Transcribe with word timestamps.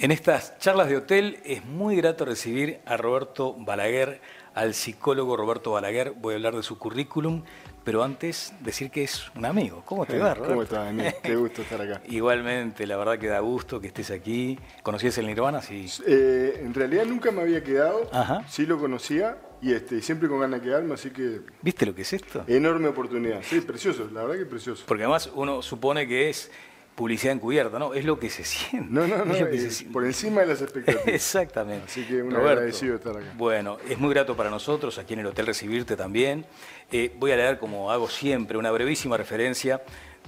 En 0.00 0.12
estas 0.12 0.56
charlas 0.58 0.88
de 0.88 0.96
hotel 0.96 1.40
es 1.44 1.64
muy 1.64 1.96
grato 1.96 2.24
recibir 2.24 2.78
a 2.86 2.96
Roberto 2.96 3.54
Balaguer, 3.58 4.20
al 4.54 4.72
psicólogo 4.74 5.36
Roberto 5.36 5.72
Balaguer. 5.72 6.12
Voy 6.12 6.34
a 6.34 6.36
hablar 6.36 6.54
de 6.54 6.62
su 6.62 6.78
currículum, 6.78 7.42
pero 7.82 8.04
antes 8.04 8.52
decir 8.60 8.92
que 8.92 9.02
es 9.02 9.28
un 9.34 9.44
amigo. 9.44 9.82
¿Cómo 9.84 10.06
te 10.06 10.16
va, 10.16 10.34
Roberto? 10.34 10.50
¿Cómo 10.50 10.62
estás, 10.62 10.84
Daniel? 10.84 11.14
Qué 11.20 11.34
gusto 11.34 11.62
estar 11.62 11.80
acá. 11.82 12.00
Igualmente, 12.08 12.86
la 12.86 12.96
verdad 12.96 13.18
que 13.18 13.26
da 13.26 13.40
gusto 13.40 13.80
que 13.80 13.88
estés 13.88 14.12
aquí. 14.12 14.56
¿Conocías 14.84 15.18
el 15.18 15.26
Nirvana? 15.26 15.60
Sí. 15.62 15.86
Eh, 16.06 16.60
en 16.62 16.74
realidad 16.74 17.04
nunca 17.04 17.32
me 17.32 17.42
había 17.42 17.64
quedado, 17.64 18.08
Ajá. 18.12 18.44
sí 18.48 18.66
lo 18.66 18.78
conocía 18.78 19.36
y 19.60 19.72
este, 19.72 20.00
siempre 20.00 20.28
con 20.28 20.38
ganas 20.38 20.60
de 20.60 20.66
quedarme, 20.68 20.94
así 20.94 21.10
que 21.10 21.40
¿Viste 21.60 21.84
lo 21.86 21.92
que 21.96 22.02
es 22.02 22.12
esto? 22.12 22.44
enorme 22.46 22.86
oportunidad. 22.86 23.42
Sí, 23.42 23.60
precioso, 23.62 24.08
la 24.12 24.22
verdad 24.22 24.38
que 24.38 24.46
precioso. 24.46 24.84
Porque 24.86 25.02
además 25.02 25.28
uno 25.34 25.60
supone 25.60 26.06
que 26.06 26.30
es 26.30 26.52
publicidad 26.98 27.36
encubierta, 27.36 27.78
¿no? 27.78 27.94
Es 27.94 28.04
lo 28.04 28.18
que 28.18 28.28
se 28.28 28.44
siente. 28.44 28.88
No, 28.90 29.06
no, 29.06 29.24
no, 29.24 29.32
Es 29.32 29.40
eh, 29.40 29.70
siente. 29.70 29.92
por 29.92 30.04
encima 30.04 30.40
de 30.40 30.48
las 30.48 30.60
expectativas. 30.60 31.06
Exactamente. 31.14 31.84
Así 31.86 32.02
que 32.02 32.20
un 32.20 32.32
Roberto, 32.32 32.50
agradecido 32.50 32.92
de 32.92 32.98
estar 32.98 33.16
acá. 33.16 33.32
Bueno, 33.36 33.78
es 33.88 33.98
muy 33.98 34.10
grato 34.10 34.36
para 34.36 34.50
nosotros 34.50 34.98
aquí 34.98 35.14
en 35.14 35.20
el 35.20 35.26
hotel 35.26 35.46
recibirte 35.46 35.96
también. 35.96 36.44
Eh, 36.90 37.14
voy 37.16 37.30
a 37.30 37.36
leer, 37.36 37.58
como 37.60 37.92
hago 37.92 38.08
siempre, 38.08 38.58
una 38.58 38.72
brevísima 38.72 39.16
referencia 39.16 39.80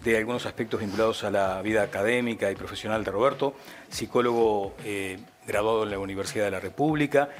de 0.04 0.16
algunos 0.16 0.46
aspectos 0.46 0.78
vinculados 0.78 1.24
a 1.24 1.30
la 1.32 1.60
vida 1.60 1.82
académica 1.82 2.48
y 2.52 2.54
profesional 2.54 3.02
de 3.02 3.10
Roberto, 3.10 3.54
psicólogo 3.88 4.74
eh, 4.84 5.18
graduado 5.48 5.82
en 5.82 5.90
la 5.90 5.98
Universidad 5.98 6.44
de 6.44 6.52
la 6.52 6.60
República, 6.60 7.30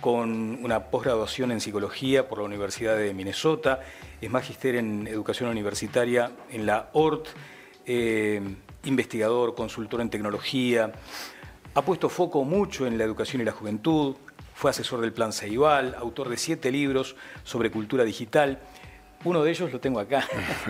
con 0.00 0.58
una 0.64 0.86
posgraduación 0.86 1.52
en 1.52 1.60
psicología 1.60 2.28
por 2.28 2.38
la 2.38 2.44
Universidad 2.44 2.96
de 2.96 3.14
Minnesota, 3.14 3.80
es 4.20 4.30
magíster 4.30 4.74
en 4.74 5.06
educación 5.06 5.48
universitaria 5.48 6.32
en 6.50 6.66
la 6.66 6.90
ORT, 6.92 7.28
eh, 7.86 8.42
investigador, 8.84 9.54
consultor 9.54 10.00
en 10.00 10.10
tecnología, 10.10 10.92
ha 11.74 11.82
puesto 11.82 12.08
foco 12.08 12.44
mucho 12.44 12.86
en 12.86 12.98
la 12.98 13.04
educación 13.04 13.42
y 13.42 13.44
la 13.44 13.52
juventud, 13.52 14.16
fue 14.54 14.70
asesor 14.70 15.00
del 15.00 15.12
Plan 15.12 15.32
Ceibal, 15.32 15.94
autor 15.98 16.28
de 16.28 16.36
siete 16.36 16.70
libros 16.70 17.16
sobre 17.44 17.70
cultura 17.70 18.04
digital. 18.04 18.58
Uno 19.24 19.42
de 19.42 19.50
ellos 19.50 19.72
lo 19.72 19.80
tengo 19.80 20.00
acá, 20.00 20.26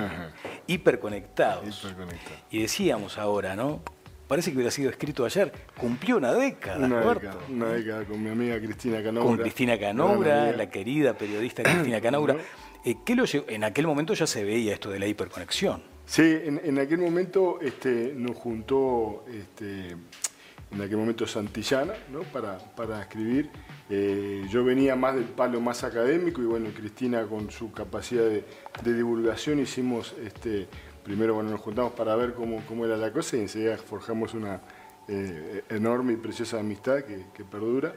Hiperconectados. 0.66 1.84
Hiperconectado. 1.84 2.36
Y 2.50 2.62
decíamos 2.62 3.18
ahora, 3.18 3.56
¿no? 3.56 3.82
Parece 4.30 4.52
que 4.52 4.58
hubiera 4.58 4.70
sido 4.70 4.90
escrito 4.90 5.24
ayer. 5.24 5.52
Cumplió 5.76 6.16
una 6.16 6.32
década, 6.32 6.86
Una 6.86 7.00
década, 7.00 7.36
una 7.48 7.66
década 7.66 8.04
con 8.04 8.22
mi 8.22 8.30
amiga 8.30 8.60
Cristina 8.60 9.02
Canoura. 9.02 9.26
Con 9.26 9.38
Cristina 9.38 9.72
amiga. 9.72 10.52
la 10.52 10.70
querida 10.70 11.14
periodista 11.14 11.64
Cristina 11.64 12.00
Canoura. 12.00 12.36
Eh, 12.84 12.94
¿qué 13.04 13.16
lo 13.16 13.24
llevó? 13.24 13.46
En 13.48 13.64
aquel 13.64 13.88
momento 13.88 14.14
ya 14.14 14.28
se 14.28 14.44
veía 14.44 14.72
esto 14.74 14.88
de 14.88 15.00
la 15.00 15.08
hiperconexión. 15.08 15.82
Sí, 16.10 16.22
en, 16.24 16.60
en 16.64 16.76
aquel 16.80 16.98
momento 16.98 17.60
este, 17.60 18.12
nos 18.16 18.36
juntó, 18.36 19.24
este, 19.32 19.90
en 20.72 20.82
aquel 20.82 20.96
momento 20.96 21.24
Santillana, 21.24 21.94
¿no? 22.10 22.22
para, 22.22 22.58
para 22.58 23.00
escribir. 23.02 23.48
Eh, 23.88 24.44
yo 24.50 24.64
venía 24.64 24.96
más 24.96 25.14
del 25.14 25.26
palo 25.26 25.60
más 25.60 25.84
académico 25.84 26.42
y 26.42 26.46
bueno, 26.46 26.70
Cristina 26.76 27.24
con 27.28 27.52
su 27.52 27.70
capacidad 27.70 28.24
de, 28.24 28.42
divulgación 28.92 29.60
hicimos, 29.60 30.16
este, 30.20 30.66
primero 31.04 31.34
bueno, 31.34 31.50
nos 31.50 31.60
juntamos 31.60 31.92
para 31.92 32.16
ver 32.16 32.34
cómo, 32.34 32.60
cómo 32.66 32.86
era 32.86 32.96
la 32.96 33.12
cosa 33.12 33.36
y 33.36 33.42
enseguida 33.42 33.76
forjamos 33.76 34.34
una 34.34 34.62
eh, 35.06 35.62
enorme 35.68 36.14
y 36.14 36.16
preciosa 36.16 36.58
amistad 36.58 37.04
que, 37.04 37.44
perdura. 37.44 37.94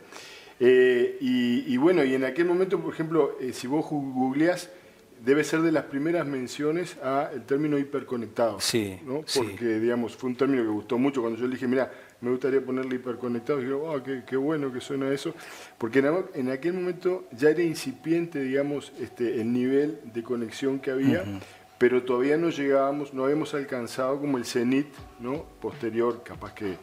Eh, 0.60 1.18
y, 1.20 1.74
y 1.74 1.78
bueno, 1.78 2.04
y 2.04 2.14
en 2.14 2.26
aquel 2.26 2.46
momento, 2.46 2.80
por 2.80 2.94
ejemplo, 2.94 3.40
si 3.54 3.66
vos 3.66 3.88
googleás, 3.90 4.70
debe 5.24 5.44
ser 5.44 5.62
de 5.62 5.72
las 5.72 5.86
primeras 5.86 6.28
menciones 6.28 6.98
al 7.02 7.46
término 7.46 7.78
hiperconectado. 7.78 8.60
Sí, 8.60 9.00
¿no? 9.06 9.22
sí. 9.26 9.40
Porque, 9.40 9.80
digamos, 9.80 10.16
fue 10.18 10.30
un 10.30 10.36
término 10.36 10.64
que 10.64 10.70
gustó 10.70 10.98
mucho. 10.98 11.22
Cuando 11.22 11.40
yo 11.40 11.48
le 11.48 11.54
dije, 11.54 11.68
mira, 11.68 11.92
me 12.20 12.30
gustaría 12.30 12.64
ponerle 12.64 12.96
hiperconectado, 12.96 13.62
y 13.62 13.68
yo, 13.68 13.84
oh, 13.84 14.04
qué, 14.04 14.24
qué 14.28 14.36
bueno 14.36 14.72
que 14.72 14.82
suena 14.82 15.10
eso. 15.12 15.34
Porque 15.78 16.00
en, 16.34 16.50
aquel 16.50 16.74
momento 16.74 17.26
ya 17.32 17.50
era 17.50 17.62
incipiente, 17.62 18.42
digamos, 18.42 18.92
este, 19.00 19.40
el 19.40 19.52
nivel 19.54 20.00
de 20.14 20.24
conexión 20.24 20.80
que 20.80 20.92
había, 20.92 21.24
pero 21.78 22.04
todavía 22.04 22.38
no 22.38 22.50
llegábamos, 22.50 23.14
no 23.14 23.24
habíamos 23.24 23.54
alcanzado 23.54 24.20
como 24.20 24.38
el 24.38 24.46
cenit, 24.46 24.88
¿no? 25.20 25.44
Posterior, 25.62 26.22
capaz 26.24 26.54
que 26.54 26.78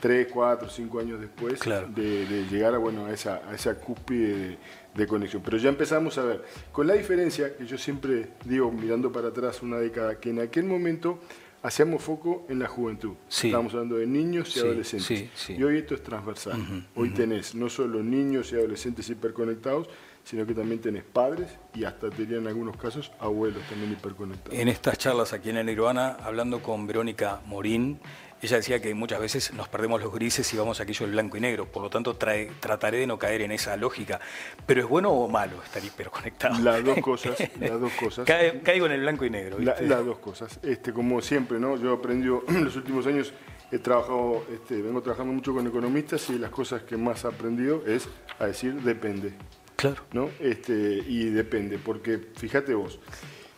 tres, 0.00 0.28
cuatro, 0.32 0.68
cinco 0.68 0.98
años 0.98 1.20
después, 1.20 1.60
Claro. 1.60 1.88
de, 1.88 2.26
de 2.26 2.44
llegar 2.50 2.74
a, 2.74 2.78
bueno, 2.78 3.06
a, 3.06 3.12
esa, 3.12 3.42
a 3.48 3.54
esa 3.54 3.78
cúspide 3.78 4.36
de, 4.36 4.58
de 4.94 5.06
conexión. 5.06 5.42
Pero 5.44 5.56
ya 5.58 5.68
empezamos 5.68 6.18
a 6.18 6.24
ver, 6.24 6.44
con 6.72 6.86
la 6.86 6.94
diferencia 6.94 7.56
que 7.56 7.66
yo 7.66 7.78
siempre 7.78 8.28
digo, 8.44 8.70
mirando 8.70 9.10
para 9.12 9.28
atrás 9.28 9.62
una 9.62 9.78
década, 9.78 10.18
que 10.20 10.30
en 10.30 10.40
aquel 10.40 10.64
momento 10.64 11.18
hacíamos 11.62 12.02
foco 12.02 12.44
en 12.48 12.58
la 12.58 12.66
juventud. 12.66 13.12
Sí. 13.28 13.46
Estábamos 13.48 13.72
hablando 13.74 13.96
de 13.96 14.06
niños 14.06 14.48
y 14.50 14.52
Sí, 14.52 14.60
adolescentes. 14.60 15.06
sí, 15.06 15.30
sí. 15.34 15.54
Y 15.54 15.62
hoy 15.62 15.78
esto 15.78 15.94
es 15.94 16.02
transversal. 16.02 16.86
hoy 16.96 17.10
tenés 17.10 17.54
no 17.54 17.68
solo 17.68 18.02
niños 18.02 18.52
y 18.52 18.56
adolescentes 18.56 19.08
hiperconectados, 19.08 19.88
sino 20.24 20.46
que 20.46 20.54
también 20.54 20.80
tenés 20.80 21.02
padres 21.04 21.48
y 21.74 21.82
hasta 21.84 22.08
te 22.10 22.22
diría 22.22 22.38
en 22.38 22.46
algunos 22.46 22.76
casos 22.76 23.10
abuelos 23.18 23.62
también 23.68 23.92
hiperconectados. 23.92 24.56
En 24.58 24.68
estas 24.68 24.98
charlas 24.98 25.32
aquí 25.32 25.50
en 25.50 25.56
el 25.56 25.66
Nirvana, 25.66 26.16
hablando 26.22 26.62
con 26.62 26.86
Verónica 26.86 27.40
Morín, 27.46 27.98
ella 28.42 28.56
decía 28.56 28.80
que 28.82 28.92
muchas 28.94 29.20
veces 29.20 29.52
nos 29.54 29.68
perdemos 29.68 30.00
los 30.02 30.12
grises 30.12 30.52
y 30.52 30.56
vamos 30.56 30.80
a 30.80 30.82
aquello 30.82 31.06
del 31.06 31.12
blanco 31.12 31.36
y 31.36 31.40
negro. 31.40 31.66
Por 31.66 31.82
lo 31.82 31.90
tanto, 31.90 32.16
trae- 32.18 32.50
trataré 32.60 32.98
de 32.98 33.06
no 33.06 33.18
caer 33.18 33.42
en 33.42 33.52
esa 33.52 33.76
lógica. 33.76 34.20
Pero 34.66 34.80
¿es 34.82 34.88
bueno 34.88 35.10
o 35.10 35.28
malo 35.28 35.62
estar 35.62 35.84
hiperconectado? 35.84 36.58
Las 36.60 36.84
dos 36.84 36.98
cosas, 37.02 37.36
las 37.60 37.80
dos 37.80 37.92
cosas. 37.92 38.26
Cae- 38.26 38.60
caigo 38.62 38.86
en 38.86 38.92
el 38.92 39.00
blanco 39.02 39.24
y 39.24 39.30
negro. 39.30 39.58
Las 39.58 40.04
dos 40.04 40.18
cosas. 40.18 40.58
Este, 40.62 40.92
como 40.92 41.20
siempre, 41.22 41.58
¿no? 41.60 41.76
Yo 41.76 41.92
aprendí 41.94 42.26
en 42.48 42.64
los 42.64 42.74
últimos 42.76 43.06
años, 43.06 43.32
he 43.70 43.78
trabajado, 43.78 44.44
este, 44.52 44.82
vengo 44.82 45.00
trabajando 45.02 45.32
mucho 45.32 45.54
con 45.54 45.66
economistas 45.66 46.28
y 46.30 46.38
las 46.38 46.50
cosas 46.50 46.82
que 46.82 46.96
más 46.96 47.24
he 47.24 47.28
aprendido 47.28 47.82
es 47.86 48.08
a 48.38 48.46
decir 48.46 48.74
depende, 48.82 49.32
Claro. 49.76 50.02
¿no? 50.12 50.28
Este, 50.40 50.72
y 51.06 51.26
depende, 51.30 51.78
porque 51.78 52.18
fíjate 52.36 52.74
vos, 52.74 53.00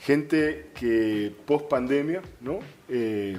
gente 0.00 0.70
que 0.78 1.34
post 1.46 1.68
pandemia, 1.68 2.22
¿no? 2.40 2.60
Eh, 2.88 3.38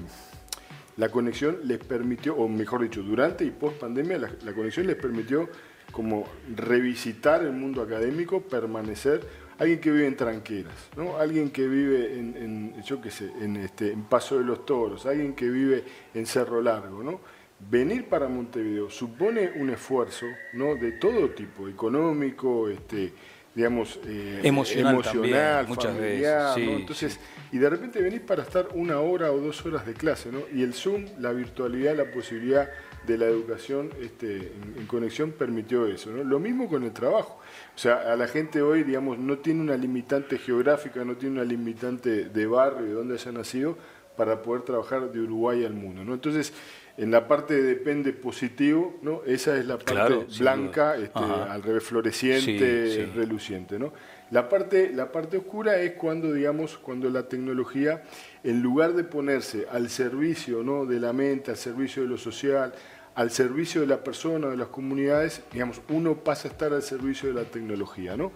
la 0.98 1.10
conexión 1.10 1.60
les 1.64 1.80
permitió, 1.80 2.36
o 2.36 2.48
mejor 2.48 2.82
dicho, 2.82 3.04
durante 3.04 3.44
y 3.44 3.52
post 3.52 3.78
pandemia, 3.78 4.18
la, 4.18 4.54
conexión 4.54 4.88
les 4.88 4.96
permitió 4.96 5.50
como 5.92 6.28
revisitar 6.56 7.44
el 7.44 7.52
mundo 7.52 7.82
académico, 7.82 8.42
permanecer. 8.42 9.46
Alguien 9.58 9.80
que 9.80 9.92
vive 9.92 10.08
en 10.08 10.18
tranqueras, 10.18 10.90
¿no? 10.98 11.18
Alguien 11.18 11.50
que 11.50 11.66
vive 11.66 12.20
en, 12.20 12.82
yo 12.84 13.02
qué 13.02 13.10
sé, 13.10 13.32
este, 13.64 13.94
en 13.94 14.04
Paso 14.04 14.38
de 14.38 14.44
los 14.44 14.66
Toros, 14.66 15.06
alguien 15.06 15.34
que 15.34 15.50
vive 15.50 15.84
en 16.14 16.26
Cerro 16.26 16.62
Largo, 16.62 17.02
¿no? 17.02 17.22
Venir 17.58 18.10
para 18.10 18.28
Montevideo 18.28 18.90
supone 18.90 19.54
un 19.56 19.70
esfuerzo, 19.70 20.26
¿no? 20.54 20.76
De 20.76 20.94
todo 20.94 21.30
tipo, 21.30 21.70
económico, 21.70 22.68
este, 22.68 23.14
digamos, 23.56 24.00
eh, 24.06 24.42
Emocional 24.44 24.96
emocional, 24.96 25.32
también, 25.32 25.68
muchas 25.70 25.94
familiar, 25.94 26.56
veces, 26.56 26.70
¿no? 26.70 26.74
sí, 26.76 26.82
Entonces, 26.82 27.20
y 27.54 27.58
de 27.58 27.70
repente 27.70 28.02
venís 28.02 28.20
para 28.20 28.44
estar 28.44 28.68
una 28.74 29.00
hora 29.00 29.32
o 29.32 29.40
dos 29.40 29.66
horas 29.66 29.86
de 29.86 29.94
clase, 29.94 30.30
¿no? 30.30 30.40
Y 30.54 30.62
el 30.62 30.74
Zoom, 30.74 31.06
la 31.20 31.32
virtualidad, 31.32 31.96
la 31.96 32.12
posibilidad 32.12 32.70
de 33.08 33.18
la 33.18 33.26
educación 33.28 33.92
este, 34.02 34.36
en, 34.38 34.76
en 34.78 34.88
conexión 34.88 35.32
permitió 35.32 35.88
eso, 35.88 36.12
¿no? 36.12 36.24
Lo 36.24 36.40
mismo 36.40 36.68
con 36.68 36.84
el 36.84 36.92
trabajo. 36.92 37.40
O 37.74 37.78
sea, 37.78 38.12
a 38.12 38.16
la 38.18 38.28
gente 38.28 38.62
hoy, 38.62 38.84
digamos, 38.84 39.18
no 39.20 39.38
tiene 39.38 39.62
una 39.62 39.78
limitante 39.78 40.38
geográfica, 40.38 41.06
no 41.06 41.16
tiene 41.16 41.36
una 41.36 41.46
limitante 41.46 42.26
de 42.26 42.46
barrio, 42.46 42.86
de 42.86 42.94
donde 42.94 43.14
haya 43.14 43.32
nacido, 43.32 43.78
para 44.18 44.42
poder 44.42 44.64
trabajar 44.64 45.12
de 45.12 45.20
Uruguay 45.22 45.64
al 45.64 45.74
mundo, 45.74 46.04
¿no? 46.04 46.14
Entonces, 46.14 46.54
en 46.98 47.12
la 47.12 47.28
parte 47.28 47.54
de 47.56 47.64
depende 47.64 48.14
positivo, 48.14 48.98
¿no? 49.02 49.22
Esa 49.26 49.58
es 49.58 49.66
la 49.66 49.76
parte 49.78 49.92
Claro, 49.94 50.26
blanca, 50.40 50.96
este, 50.96 51.20
al 51.20 51.62
revés 51.62 51.84
floreciente, 51.84 52.88
Sí, 52.92 52.96
sí. 52.96 53.12
reluciente, 53.16 53.78
¿no? 53.78 53.92
La 54.32 54.50
parte, 54.50 54.92
la 54.94 55.12
parte 55.12 55.38
oscura 55.38 55.78
es 55.78 55.94
cuando, 55.94 56.34
digamos, 56.34 56.78
cuando 56.78 57.10
la 57.10 57.28
tecnología, 57.28 58.04
en 58.44 58.62
lugar 58.62 58.94
de 58.94 59.04
ponerse 59.04 59.68
al 59.72 59.90
servicio 59.90 60.64
¿no? 60.64 60.86
de 60.86 61.00
la 61.00 61.14
mente, 61.14 61.52
al 61.52 61.58
servicio 61.58 62.02
de 62.04 62.10
lo 62.10 62.18
social, 62.18 62.74
al 63.14 63.30
servicio 63.30 63.82
de 63.82 63.88
la 63.88 64.04
persona, 64.04 64.48
de 64.48 64.58
las 64.58 64.68
comunidades, 64.70 65.42
digamos, 65.54 65.80
uno 65.90 66.16
pasa 66.16 66.48
a 66.48 66.52
estar 66.52 66.74
al 66.74 66.82
servicio 66.82 67.30
de 67.30 67.36
la 67.36 67.44
tecnología, 67.46 68.18
¿no? 68.18 68.32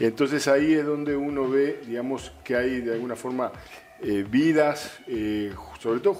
Entonces 0.00 0.48
ahí 0.48 0.72
es 0.74 0.84
donde 0.84 1.14
uno 1.16 1.48
ve, 1.48 1.80
digamos, 1.86 2.32
que 2.42 2.56
hay 2.56 2.80
de 2.80 2.94
alguna 2.94 3.14
forma 3.14 3.52
eh, 4.02 4.26
vidas, 4.28 4.98
eh, 5.06 5.52
sobre 5.80 6.00
todo 6.00 6.16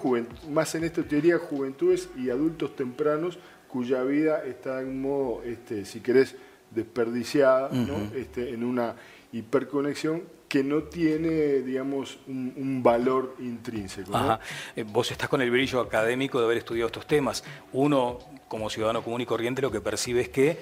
más 0.51 0.75
en 0.75 0.85
esta 0.85 1.03
teoría, 1.03 1.39
juventudes 1.39 2.09
y 2.17 2.31
adultos 2.31 2.75
tempranos 2.75 3.39
cuya 3.69 4.03
vida 4.03 4.43
está 4.45 4.81
en 4.81 5.03
modo, 5.03 5.43
este, 5.43 5.85
si 5.85 6.01
querés, 6.01 6.37
desperdiciada, 6.71 7.71
¿no? 7.71 7.97
este, 8.17 8.51
en 8.51 8.65
una 8.65 8.97
hiperconexión 9.33 10.25
que 10.49 10.63
no 10.63 10.85
tiene, 10.85 11.61
digamos, 11.61 12.19
un, 12.27 12.55
un 12.57 12.83
valor 12.83 13.37
intrínseco. 13.41 14.13
¿no? 14.13 14.17
Ajá. 14.17 14.41
Eh, 14.75 14.85
Vos 14.85 15.11
estás 15.11 15.29
con 15.29 15.43
el 15.43 15.51
brillo 15.51 15.81
académico 15.81 16.39
de 16.39 16.45
haber 16.47 16.59
estudiado 16.59 16.87
estos 16.87 17.07
temas. 17.07 17.45
Uno, 17.73 18.19
como 18.49 18.71
ciudadano 18.71 19.03
común 19.03 19.21
y 19.21 19.27
corriente, 19.27 19.61
lo 19.61 19.71
que 19.71 19.81
percibe 19.81 20.23
es 20.23 20.29
que 20.29 20.59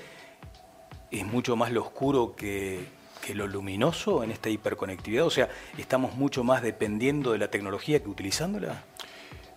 es 1.11 1.27
mucho 1.27 1.55
más 1.57 1.71
lo 1.71 1.83
oscuro 1.83 2.35
que, 2.35 2.81
que 3.25 3.35
lo 3.35 3.47
luminoso 3.47 4.23
en 4.23 4.31
esta 4.31 4.51
hiperconectividad. 4.51 5.25
O 5.25 5.31
sea, 5.31 5.49
estamos 5.79 6.15
mucho 6.15 6.45
más 6.45 6.63
dependiendo 6.63 7.33
de 7.33 7.39
la 7.39 7.51
tecnología 7.51 8.03
que 8.03 8.09
utilizándola. 8.09 8.85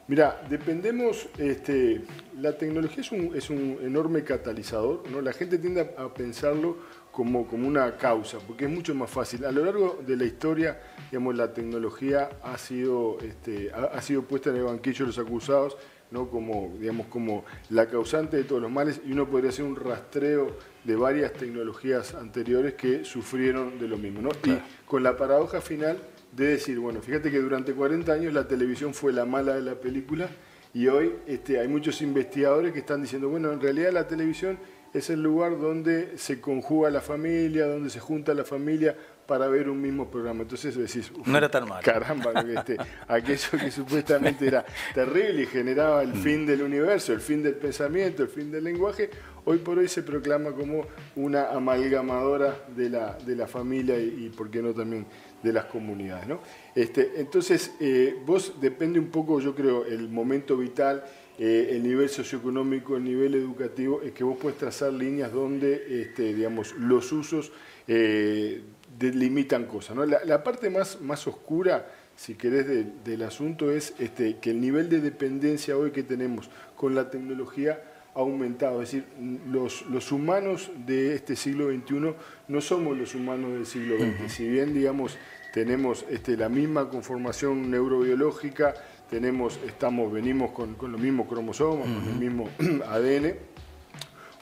Mira, 0.07 0.41
dependemos, 0.49 1.27
este, 1.37 2.01
la 2.39 2.57
tecnología 2.57 3.01
es 3.01 3.11
un, 3.11 3.35
es 3.35 3.49
un 3.49 3.77
enorme 3.81 4.23
catalizador, 4.23 5.03
¿no? 5.11 5.19
La 5.19 5.33
gente 5.33 5.57
tiende 5.57 5.81
a, 5.97 6.13
pensarlo 6.13 6.77
como, 7.11 7.45
como 7.45 7.67
una 7.67 7.97
causa, 7.97 8.37
porque 8.39 8.65
es 8.65 8.71
mucho 8.71 8.95
más 8.95 9.09
fácil. 9.09 9.43
A 9.43 9.51
lo 9.51 9.65
largo 9.65 9.99
de 10.07 10.15
la 10.15 10.23
historia, 10.23 10.79
digamos, 11.11 11.35
la 11.35 11.53
tecnología 11.53 12.29
ha 12.41 12.57
sido, 12.57 13.17
este, 13.21 13.69
ha, 13.73 14.01
sido 14.01 14.21
puesta 14.21 14.49
en 14.49 14.57
el 14.57 14.63
banquillo 14.63 14.99
de 14.99 15.07
los 15.07 15.19
acusados, 15.19 15.75
¿no? 16.11 16.29
como, 16.29 16.73
digamos, 16.79 17.07
como 17.07 17.43
la 17.69 17.87
causante 17.87 18.37
de 18.37 18.45
todos 18.45 18.61
los 18.61 18.71
males, 18.71 19.01
y 19.05 19.11
uno 19.11 19.27
podría 19.27 19.49
hacer 19.49 19.65
un 19.65 19.75
rastreo 19.75 20.55
de 20.87 20.95
varias 20.95 21.33
tecnologías 21.33 22.15
anteriores 22.15 22.75
que 22.75 23.03
sufrieron 23.03 23.77
de 23.77 23.89
lo 23.89 23.97
mismo. 23.97 24.21
¿no? 24.21 24.29
Y 24.45 24.57
con 24.85 25.03
la 25.03 25.17
paradoja 25.17 25.59
final 25.59 25.97
de 26.31 26.47
decir, 26.47 26.79
bueno, 26.79 27.01
fíjate 27.01 27.29
que 27.29 27.39
durante 27.39 27.73
40 27.73 28.09
años 28.13 28.33
la 28.33 28.47
televisión 28.47 28.93
fue 28.93 29.11
la 29.11 29.25
mala 29.25 29.55
de 29.55 29.61
la 29.61 29.75
película 29.75 30.29
y 30.73 30.87
hoy 30.87 31.13
este, 31.27 31.59
hay 31.59 31.67
muchos 31.67 32.01
investigadores 32.01 32.71
que 32.71 32.79
están 32.79 33.01
diciendo, 33.01 33.27
bueno, 33.27 33.51
en 33.51 33.59
realidad 33.59 33.91
la 33.91 34.07
televisión 34.07 34.57
es 34.93 35.09
el 35.09 35.21
lugar 35.21 35.59
donde 35.59 36.17
se 36.17 36.39
conjuga 36.39 36.89
la 36.89 37.01
familia, 37.01 37.67
donde 37.67 37.89
se 37.89 37.99
junta 37.99 38.33
la 38.33 38.45
familia 38.45 38.95
para 39.27 39.47
ver 39.47 39.69
un 39.69 39.81
mismo 39.81 40.09
programa. 40.09 40.43
Entonces 40.43 40.75
decís, 40.77 41.11
no 41.25 41.37
era 41.37 41.51
tan 41.51 41.67
mal. 41.67 41.83
Caramba, 41.83 42.31
este, 42.41 42.77
aquello 43.09 43.49
que 43.59 43.71
supuestamente 43.71 44.47
era 44.47 44.65
terrible 44.93 45.43
y 45.43 45.45
generaba 45.47 46.01
el 46.01 46.13
mm. 46.13 46.23
fin 46.23 46.45
del 46.45 46.61
universo, 46.61 47.11
el 47.11 47.19
fin 47.19 47.43
del 47.43 47.55
pensamiento, 47.55 48.23
el 48.23 48.29
fin 48.29 48.49
del 48.49 48.63
lenguaje, 48.63 49.09
hoy 49.49 49.59
por 49.59 49.79
hoy 49.79 49.87
se 49.87 50.03
proclama 50.03 50.51
como 50.51 50.85
una 51.15 51.51
amalgamadora 51.51 52.65
de 52.75 52.89
la, 52.89 53.17
de 53.25 53.33
la 53.33 53.47
familia 53.47 53.97
y, 53.97 54.29
por 54.35 54.51
qué 54.51 54.61
no, 54.61 54.73
también 54.73 55.05
de 55.41 55.53
las 55.53 55.65
comunidades. 55.65 56.27
¿no? 56.27 56.41
Este, 56.75 57.13
entonces, 57.15 57.71
eh, 57.79 58.17
vos 58.25 58.55
depende 58.59 58.99
un 58.99 59.07
poco, 59.07 59.39
yo 59.39 59.55
creo, 59.55 59.85
el 59.85 60.09
momento 60.09 60.57
vital, 60.57 61.01
eh, 61.39 61.69
el 61.71 61.83
nivel 61.83 62.09
socioeconómico, 62.09 62.97
el 62.97 63.05
nivel 63.05 63.35
educativo, 63.35 64.01
es 64.01 64.11
que 64.11 64.25
vos 64.25 64.37
puedes 64.37 64.57
trazar 64.57 64.91
líneas 64.91 65.31
donde, 65.31 66.01
este, 66.01 66.33
digamos, 66.33 66.73
los 66.73 67.09
usos 67.13 67.53
eh, 67.87 68.61
delimitan 68.99 69.63
cosas. 69.65 69.95
¿no? 69.95 70.05
La, 70.05 70.43
parte 70.43 70.69
más, 70.69 70.99
más 70.99 71.25
oscura, 71.25 71.87
si 72.17 72.35
querés, 72.35 72.65
del 73.05 73.23
asunto 73.23 73.71
es 73.71 73.93
este, 73.97 74.39
que 74.39 74.49
el 74.49 74.59
nivel 74.59 74.89
de 74.89 74.99
dependencia 74.99 75.77
hoy 75.77 75.91
que 75.91 76.03
tenemos 76.03 76.49
con 76.75 76.95
la 76.95 77.09
tecnología 77.09 77.86
aumentado. 78.21 78.81
Es 78.81 78.91
decir, 78.91 79.07
los, 79.49 79.85
los 79.87 80.11
humanos 80.11 80.71
de 80.85 81.15
este 81.15 81.35
siglo 81.35 81.69
XXI 81.69 82.13
no 82.47 82.61
somos 82.61 82.97
los 82.97 83.15
humanos 83.15 83.53
del 83.53 83.65
siglo 83.65 83.97
XX. 83.97 84.31
Si 84.31 84.47
bien, 84.47 84.73
digamos, 84.73 85.17
tenemos 85.53 86.05
este, 86.09 86.35
la 86.37 86.49
misma 86.49 86.89
conformación 86.89 87.69
neurobiológica, 87.69 88.73
tenemos, 89.09 89.59
estamos, 89.65 90.11
venimos 90.11 90.51
con, 90.51 90.75
los 90.79 90.99
mismos 90.99 91.27
cromosomas, 91.27 91.87
con 91.87 92.13
el 92.13 92.19
mismo 92.19 92.49
ADN, 92.87 93.35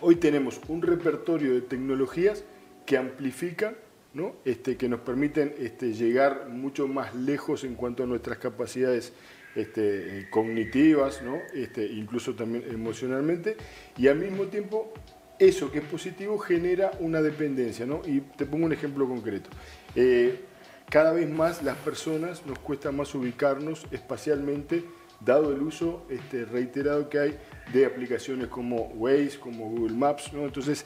hoy 0.02 0.16
tenemos 0.16 0.60
un 0.68 0.82
repertorio 0.82 1.54
de 1.54 1.62
tecnologías 1.62 2.44
que 2.86 2.98
amplifican 2.98 3.76
¿no? 4.16 4.34
Este, 4.46 4.78
que 4.78 4.88
nos 4.88 5.02
permiten 5.02 5.54
este, 5.60 5.94
llegar 5.94 6.48
mucho 6.48 6.88
más 6.88 7.14
lejos 7.14 7.66
en 7.66 7.76
cuanto 7.76 8.04
a 8.04 8.06
nuestras 8.06 8.38
capacidades 8.38 9.12
este, 9.56 10.20
eh, 10.20 10.28
cognitivas, 10.30 11.22
¿no? 11.22 11.40
este, 11.54 11.86
incluso 11.86 12.36
también 12.36 12.66
emocionalmente, 12.70 13.56
y 13.98 14.08
al 14.08 14.20
mismo 14.20 14.46
tiempo 14.46 14.94
eso 15.40 15.72
que 15.72 15.80
es 15.80 15.86
positivo 15.86 16.38
genera 16.38 16.92
una 17.00 17.22
dependencia. 17.22 17.86
¿no? 17.86 18.02
Y 18.06 18.22
te 18.22 18.46
pongo 18.46 18.66
un 18.66 18.74
ejemplo 18.74 19.08
concreto. 19.08 19.50
Eh, 19.96 20.42
cada 20.90 21.14
vez 21.14 21.30
más 21.30 21.64
las 21.64 21.78
personas 21.78 22.46
nos 22.46 22.60
cuesta 22.60 22.92
más 22.92 23.14
ubicarnos 23.16 23.86
espacialmente, 23.92 24.84
dado 25.20 25.54
el 25.54 25.62
uso 25.62 26.06
este, 26.10 26.46
reiterado 26.46 27.10
que 27.10 27.20
hay 27.20 27.38
de 27.74 27.86
aplicaciones 27.86 28.48
como 28.48 28.92
Waze, 28.96 29.40
como 29.40 29.70
Google 29.70 29.96
Maps. 29.96 30.32
Entonces, 30.34 30.86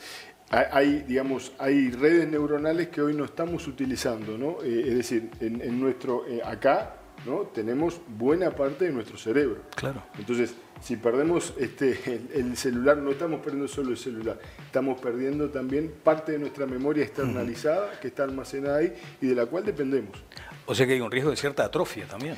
hay, 0.52 1.04
digamos, 1.08 1.52
hay 1.60 1.92
redes 1.92 2.28
neuronales 2.28 2.88
que 2.88 3.02
hoy 3.02 3.14
no 3.14 3.26
estamos 3.26 3.68
utilizando, 3.68 4.36
¿no? 4.36 4.64
Eh, 4.64 4.86
es 4.88 4.96
decir, 4.96 5.30
en, 5.42 5.80
nuestro, 5.80 6.24
acá 6.44 6.99
¿no? 7.26 7.42
tenemos 7.54 8.00
buena 8.08 8.52
parte 8.52 8.86
de 8.86 8.92
nuestro 8.92 9.18
cerebro. 9.18 9.62
Claro. 9.76 10.04
Entonces, 10.18 10.56
si 10.82 10.96
perdemos 10.96 11.54
este, 11.58 12.00
el, 12.34 12.56
celular, 12.56 12.98
no 12.98 13.12
estamos 13.12 13.42
perdiendo 13.42 13.68
solo 13.68 13.92
el 13.92 13.98
celular, 13.98 14.40
estamos 14.66 15.00
perdiendo 15.00 15.50
también 15.50 15.94
parte 16.04 16.34
de 16.34 16.40
nuestra 16.40 16.66
memoria 16.66 17.04
externalizada 17.04 18.00
que 18.00 18.08
está 18.08 18.24
almacenada 18.24 18.78
ahí 18.78 18.94
y 19.22 19.28
de 19.28 19.36
la 19.36 19.46
cual 19.46 19.66
dependemos. 19.66 20.18
O 20.66 20.76
sea 20.76 20.86
que 20.86 20.94
hay 20.94 21.02
un 21.02 21.12
riesgo 21.12 21.32
de 21.32 21.38
cierta 21.38 21.66
atrofia 21.66 22.06
también. 22.08 22.38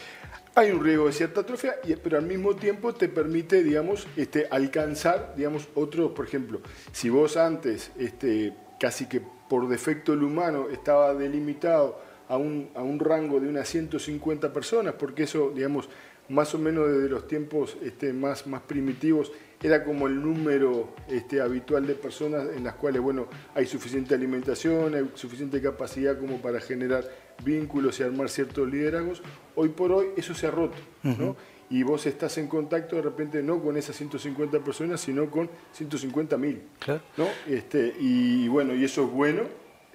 Hay 0.55 0.71
un 0.71 0.83
riesgo 0.83 1.07
de 1.07 1.13
cierta 1.13 1.41
atrofia, 1.41 1.75
pero 2.03 2.17
al 2.17 2.25
mismo 2.25 2.55
tiempo 2.55 2.93
te 2.93 3.07
permite, 3.07 3.63
digamos, 3.63 4.07
este, 4.17 4.47
alcanzar, 4.51 5.33
digamos, 5.37 5.69
otros, 5.75 6.11
por 6.11 6.25
ejemplo, 6.25 6.61
si 6.91 7.09
vos 7.09 7.37
antes, 7.37 7.91
este, 7.97 8.53
casi 8.79 9.05
que 9.05 9.21
por 9.47 9.69
defecto 9.69 10.13
el 10.13 10.23
humano 10.23 10.67
estaba 10.69 11.13
delimitado 11.13 12.01
a 12.31 12.37
un, 12.37 12.69
a 12.75 12.81
un 12.81 12.97
rango 12.97 13.41
de 13.41 13.49
unas 13.49 13.67
150 13.67 14.53
personas, 14.53 14.93
porque 14.93 15.23
eso, 15.23 15.51
digamos, 15.53 15.89
más 16.29 16.55
o 16.55 16.59
menos 16.59 16.89
desde 16.89 17.09
los 17.09 17.27
tiempos 17.27 17.75
este, 17.83 18.13
más, 18.13 18.47
más 18.47 18.61
primitivos, 18.61 19.33
era 19.61 19.83
como 19.83 20.07
el 20.07 20.21
número 20.21 20.95
este, 21.09 21.41
habitual 21.41 21.85
de 21.85 21.93
personas 21.93 22.47
en 22.55 22.63
las 22.63 22.75
cuales, 22.75 23.01
bueno, 23.01 23.27
hay 23.53 23.65
suficiente 23.65 24.15
alimentación, 24.15 24.95
hay 24.95 25.11
suficiente 25.13 25.61
capacidad 25.61 26.17
como 26.17 26.37
para 26.37 26.61
generar 26.61 27.03
vínculos 27.43 27.99
y 27.99 28.03
armar 28.03 28.29
ciertos 28.29 28.65
liderazgos. 28.71 29.21
Hoy 29.55 29.67
por 29.67 29.91
hoy 29.91 30.07
eso 30.15 30.33
se 30.33 30.47
ha 30.47 30.51
roto, 30.51 30.77
¿no? 31.03 31.35
Y 31.69 31.83
vos 31.83 32.05
estás 32.05 32.37
en 32.37 32.47
contacto 32.47 32.95
de 32.95 33.01
repente 33.01 33.43
no 33.43 33.61
con 33.61 33.75
esas 33.75 33.97
150 33.97 34.59
personas, 34.59 35.01
sino 35.01 35.29
con 35.29 35.49
150 35.73 36.37
mil. 36.37 36.61
Claro. 36.79 37.01
¿no? 37.17 37.27
Este, 37.47 37.93
y 37.99 38.47
bueno, 38.47 38.73
y 38.73 38.85
eso 38.85 39.03
es 39.03 39.11
bueno 39.11 39.43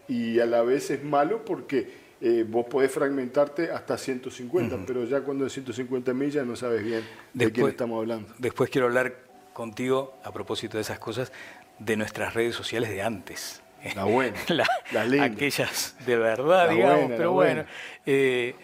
y 0.09 0.39
a 0.39 0.47
la 0.47 0.63
vez 0.63 0.91
es 0.91 1.03
malo 1.05 1.45
porque 1.45 2.06
eh, 2.21 2.45
vos 2.49 2.67
podés 2.67 2.91
fragmentarte 2.91 3.71
hasta 3.71 3.99
150, 3.99 4.79
pero 4.87 5.05
ya 5.05 5.21
cuando 5.21 5.47
es 5.47 5.53
150 5.53 6.15
millas 6.15 6.47
no 6.47 6.57
sabes 6.57 6.83
bien 6.83 7.03
de 7.35 7.53
quién 7.53 7.69
estamos 7.69 7.99
hablando. 7.99 8.33
Después 8.39 8.71
quiero 8.71 8.87
hablar 8.87 9.17
contigo, 9.53 10.19
a 10.25 10.33
propósito 10.33 10.79
de 10.79 10.83
esas 10.83 10.99
cosas, 10.99 11.33
de 11.79 11.97
nuestras 11.97 12.35
redes 12.35 12.55
sociales 12.55 12.91
de 12.91 13.03
antes. 13.03 13.63
La 13.95 14.05
buena, 14.05 14.37
aquellas 15.23 15.97
de 16.05 16.17
verdad, 16.17 16.71
digamos, 16.71 17.11
pero 17.17 17.33
bueno. 17.33 17.65
Eh, 18.05 18.55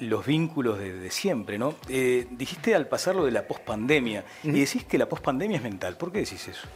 los 0.00 0.26
vínculos 0.26 0.78
de, 0.78 1.10
siempre, 1.10 1.56
¿no? 1.58 1.74
Eh, 1.88 2.26
dijiste 2.30 2.74
al 2.74 2.88
pasar 2.88 3.14
lo 3.14 3.24
de 3.24 3.30
la 3.30 3.46
pospandemia, 3.46 4.24
y 4.42 4.50
decís 4.50 4.84
que 4.84 4.98
la 4.98 5.08
pospandemia 5.08 5.56
es 5.58 5.62
mental. 5.62 5.96
¿Por 5.96 6.12
qué 6.12 6.18
decís 6.18 6.48
eso? 6.48 6.66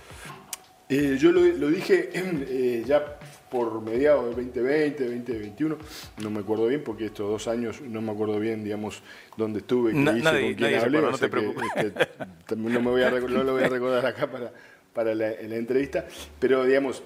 Yo 0.88 1.32
lo, 1.32 1.40
lo 1.40 1.68
dije 1.68 2.82
ya 2.86 3.18
por 3.50 3.80
mediados 3.80 4.36
del 4.36 4.46
2020, 4.46 5.04
2021, 5.04 5.78
no 6.22 6.30
me 6.30 6.40
acuerdo 6.40 6.66
bien 6.66 6.82
porque 6.84 7.06
estos 7.06 7.28
dos 7.30 7.48
años 7.48 7.80
no 7.80 8.00
me 8.00 8.12
acuerdo 8.12 8.38
bien, 8.38 8.62
digamos, 8.62 9.02
dónde 9.36 9.60
estuve, 9.60 9.92
qué 9.92 9.98
hice, 9.98 10.42
con 10.42 10.54
quién 10.54 10.80
hablé, 10.80 11.00
no 11.00 11.18
te 11.18 11.28
preocupes. 11.28 11.68
Este, 11.76 12.56
no, 12.56 12.80
me 12.80 12.90
voy 12.90 13.02
a, 13.02 13.10
no 13.10 13.44
lo 13.44 13.52
voy 13.52 13.62
a 13.62 13.68
recordar 13.68 14.04
acá 14.04 14.30
para, 14.30 14.52
para 14.92 15.14
la, 15.14 15.32
entrevista, 15.32 16.06
pero 16.38 16.64
digamos, 16.64 17.02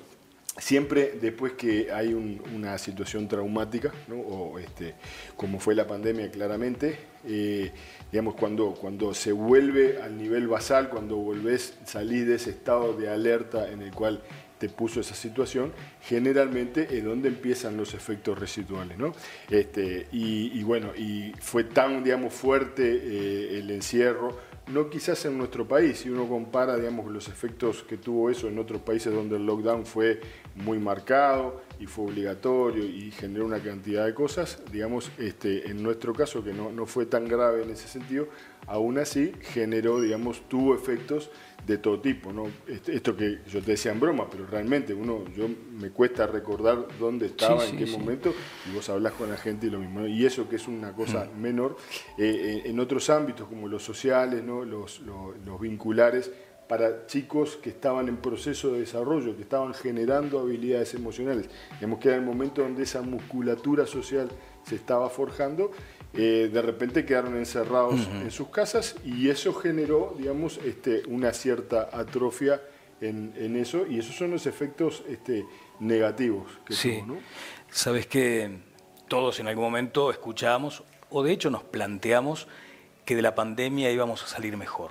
siempre 0.58 1.18
después 1.20 1.54
que 1.54 1.92
hay 1.92 2.12
una 2.12 2.76
situación 2.78 3.28
traumática, 3.28 3.92
o 4.10 4.58
este, 4.58 4.94
como 5.36 5.58
fue 5.58 5.74
la 5.74 5.86
pandemia 5.86 6.30
claramente, 6.30 6.98
eh, 7.26 7.72
digamos, 8.10 8.34
cuando, 8.34 8.74
cuando 8.74 9.14
se 9.14 9.32
vuelve 9.32 10.02
al 10.02 10.18
nivel 10.18 10.48
basal, 10.48 10.88
cuando 10.90 11.16
volvés, 11.16 11.74
salís 11.84 12.26
de 12.26 12.34
ese 12.34 12.50
estado 12.50 12.94
de 12.94 13.08
alerta 13.08 13.70
en 13.70 13.82
el 13.82 13.92
cual 13.92 14.22
te 14.58 14.68
puso 14.68 15.00
esa 15.00 15.14
situación, 15.16 15.72
generalmente 16.02 16.86
es 16.96 17.02
donde 17.02 17.28
empiezan 17.28 17.76
los 17.76 17.94
efectos 17.94 18.38
residuales. 18.38 18.96
¿no? 18.96 19.12
Este, 19.50 20.06
y, 20.12 20.62
bueno, 20.62 20.94
y 20.94 21.32
fue 21.40 21.64
tan 21.64 22.04
digamos, 22.04 22.32
fuerte 22.32 22.84
eh, 22.84 23.58
el 23.58 23.70
encierro, 23.72 24.38
no 24.72 24.88
quizás 24.88 25.24
en 25.24 25.38
nuestro 25.38 25.66
país, 25.66 25.98
si 25.98 26.10
uno 26.10 26.28
compara 26.28 26.76
digamos, 26.76 27.10
los 27.10 27.28
efectos 27.28 27.82
que 27.82 27.96
tuvo 27.96 28.30
eso 28.30 28.48
en 28.48 28.58
otros 28.58 28.80
países 28.82 29.12
donde 29.12 29.36
el 29.36 29.46
lockdown 29.46 29.84
fue 29.86 30.20
muy 30.56 30.78
marcado 30.78 31.62
y 31.82 31.86
fue 31.86 32.04
obligatorio 32.04 32.84
y 32.84 33.10
generó 33.10 33.44
una 33.44 33.60
cantidad 33.60 34.06
de 34.06 34.14
cosas, 34.14 34.62
digamos, 34.70 35.10
este, 35.18 35.68
en 35.68 35.82
nuestro 35.82 36.14
caso, 36.14 36.44
que 36.44 36.52
no, 36.52 36.70
no 36.70 36.86
fue 36.86 37.06
tan 37.06 37.26
grave 37.26 37.64
en 37.64 37.70
ese 37.70 37.88
sentido, 37.88 38.28
aún 38.68 38.98
así 38.98 39.32
generó, 39.40 40.00
digamos, 40.00 40.48
tuvo 40.48 40.76
efectos 40.76 41.30
de 41.66 41.78
todo 41.78 42.00
tipo, 42.00 42.32
¿no? 42.32 42.44
Este, 42.68 42.94
esto 42.94 43.16
que 43.16 43.40
yo 43.48 43.60
te 43.60 43.72
decía 43.72 43.90
en 43.90 43.98
broma, 43.98 44.28
pero 44.30 44.46
realmente 44.46 44.94
uno, 44.94 45.24
yo 45.36 45.48
me 45.72 45.90
cuesta 45.90 46.26
recordar 46.26 46.86
dónde 47.00 47.26
estaba, 47.26 47.64
en 47.66 47.76
qué 47.76 47.86
momento, 47.86 48.32
y 48.70 48.74
vos 48.74 48.88
hablas 48.88 49.14
con 49.14 49.28
la 49.28 49.36
gente 49.36 49.66
y 49.66 49.70
lo 49.70 49.78
mismo, 49.80 50.06
y 50.06 50.24
eso 50.24 50.48
que 50.48 50.56
es 50.56 50.68
una 50.68 50.92
cosa 50.92 51.24
mm. 51.24 51.40
menor, 51.40 51.76
eh, 52.16 52.62
eh, 52.64 52.70
en 52.70 52.78
otros 52.78 53.10
ámbitos 53.10 53.48
como 53.48 53.66
los 53.66 53.82
sociales, 53.82 54.42
¿no? 54.44 54.64
los, 54.64 55.00
los, 55.00 55.60
vinculares, 55.60 56.32
para 56.72 57.06
chicos 57.06 57.58
que 57.62 57.68
estaban 57.68 58.08
en 58.08 58.16
proceso 58.16 58.72
de 58.72 58.80
desarrollo, 58.80 59.36
que 59.36 59.42
estaban 59.42 59.74
generando 59.74 60.40
habilidades 60.40 60.94
emocionales. 60.94 61.50
Digamos 61.74 61.98
que 61.98 62.08
era 62.08 62.16
el 62.16 62.24
momento 62.24 62.62
donde 62.62 62.84
esa 62.84 63.02
musculatura 63.02 63.86
social 63.86 64.30
se 64.62 64.76
estaba 64.76 65.10
forjando 65.10 65.70
eh, 66.14 66.48
de 66.50 66.62
repente 66.62 67.04
quedaron 67.04 67.36
encerrados 67.36 68.00
en 68.22 68.30
sus 68.30 68.48
casas 68.48 68.96
y 69.04 69.28
eso 69.28 69.52
generó, 69.52 70.14
digamos, 70.16 70.60
este, 70.64 71.02
una 71.08 71.34
cierta 71.34 71.90
atrofia 71.92 72.62
en, 73.02 73.54
eso 73.54 73.86
y 73.86 73.98
esos 73.98 74.16
son 74.16 74.30
los 74.30 74.46
efectos 74.46 75.04
este, 75.10 75.44
negativos 75.78 76.58
que 76.64 76.72
sí. 76.72 77.00
tuvo, 77.00 77.16
¿no? 77.16 77.20
Sabes 77.70 78.06
que 78.06 78.50
todos 79.08 79.40
en 79.40 79.48
algún 79.48 79.64
momento 79.64 80.10
escuchamos 80.10 80.84
o 81.10 81.22
de 81.22 81.32
hecho 81.32 81.50
nos 81.50 81.64
planteamos 81.64 82.48
que 83.12 83.16
de 83.16 83.22
la 83.22 83.34
pandemia 83.34 83.90
íbamos 83.90 84.24
a 84.24 84.26
salir 84.26 84.56
mejor. 84.56 84.90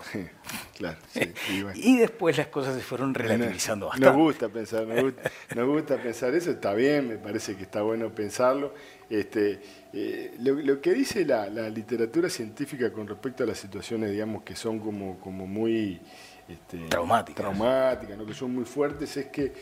claro, 0.78 1.00
y, 1.74 1.98
después 1.98 2.38
las 2.38 2.48
cosas 2.48 2.76
se 2.76 2.82
fueron 2.82 3.16
relativizando 3.16 3.88
bastante. 3.88 4.10
Nos 4.10 4.16
gusta 4.16 4.50
pensar, 4.50 4.86
nos 4.86 5.68
gusta, 5.68 5.98
pensar 5.98 6.36
eso, 6.36 6.52
está 6.52 6.74
bien, 6.76 7.08
me 7.08 7.18
parece 7.18 7.56
que 7.56 7.64
está 7.64 7.82
bueno 7.82 8.14
pensarlo. 8.14 8.76
Este, 9.10 9.60
eh, 9.92 10.36
lo, 10.40 10.80
que 10.80 10.94
dice 10.94 11.26
la, 11.26 11.48
literatura 11.70 12.30
científica 12.30 12.94
con 12.94 13.08
respecto 13.08 13.44
a 13.44 13.48
las 13.48 13.58
situaciones, 13.58 14.12
digamos, 14.12 14.44
que 14.44 14.56
son 14.56 14.80
como, 14.80 15.20
como 15.20 15.48
muy 15.48 16.00
este, 16.48 16.78
traumáticas, 16.90 17.44
traumáticas 17.44 18.18
¿no? 18.18 18.26
que 18.26 18.36
son 18.36 18.54
muy 18.54 18.66
fuertes, 18.66 19.18
es 19.18 19.26
que 19.28 19.54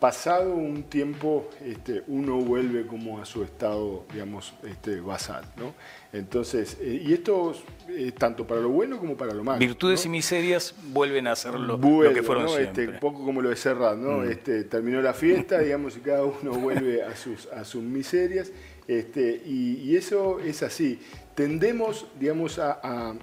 pasado 0.00 0.54
un 0.54 0.84
tiempo 0.84 1.50
este, 1.64 2.02
uno 2.08 2.36
vuelve 2.36 2.86
como 2.86 3.20
a 3.20 3.26
su 3.26 3.44
estado, 3.44 4.06
digamos, 4.12 4.54
este, 4.64 5.00
basal, 5.00 5.44
¿no? 5.56 5.74
Entonces, 6.12 6.78
eh, 6.80 7.02
y 7.04 7.12
esto 7.12 7.54
es 7.88 8.14
tanto 8.14 8.46
para 8.46 8.60
lo 8.62 8.70
bueno 8.70 8.98
como 8.98 9.16
para 9.16 9.34
lo 9.34 9.44
malo. 9.44 9.58
Virtudes 9.58 10.04
y 10.06 10.08
miserias 10.08 10.74
vuelven 10.92 11.26
a 11.26 11.36
ser 11.36 11.54
lo, 11.54 11.78
que 11.78 12.22
fueron 12.22 12.46
¿no? 12.46 12.56
Este, 12.56 12.88
un 12.88 12.98
poco 12.98 13.24
como 13.24 13.42
lo 13.42 13.50
de 13.50 13.56
Serrat, 13.56 13.96
¿no? 13.96 14.18
Mm. 14.18 14.30
Este, 14.30 14.64
terminó 14.64 15.02
la 15.02 15.12
fiesta, 15.12 15.58
digamos, 15.58 15.96
y 15.98 16.00
cada 16.00 16.24
uno 16.24 16.52
vuelve 16.52 17.02
a 17.02 17.14
sus, 17.14 17.46
a 17.48 17.64
sus 17.64 17.82
miserias, 17.82 18.50
este, 18.88 19.42
y, 19.46 19.94
eso 19.94 20.40
es 20.40 20.64
así. 20.64 20.98
Tendemos, 21.34 22.06
digamos, 22.18 22.58
a, 22.58 23.14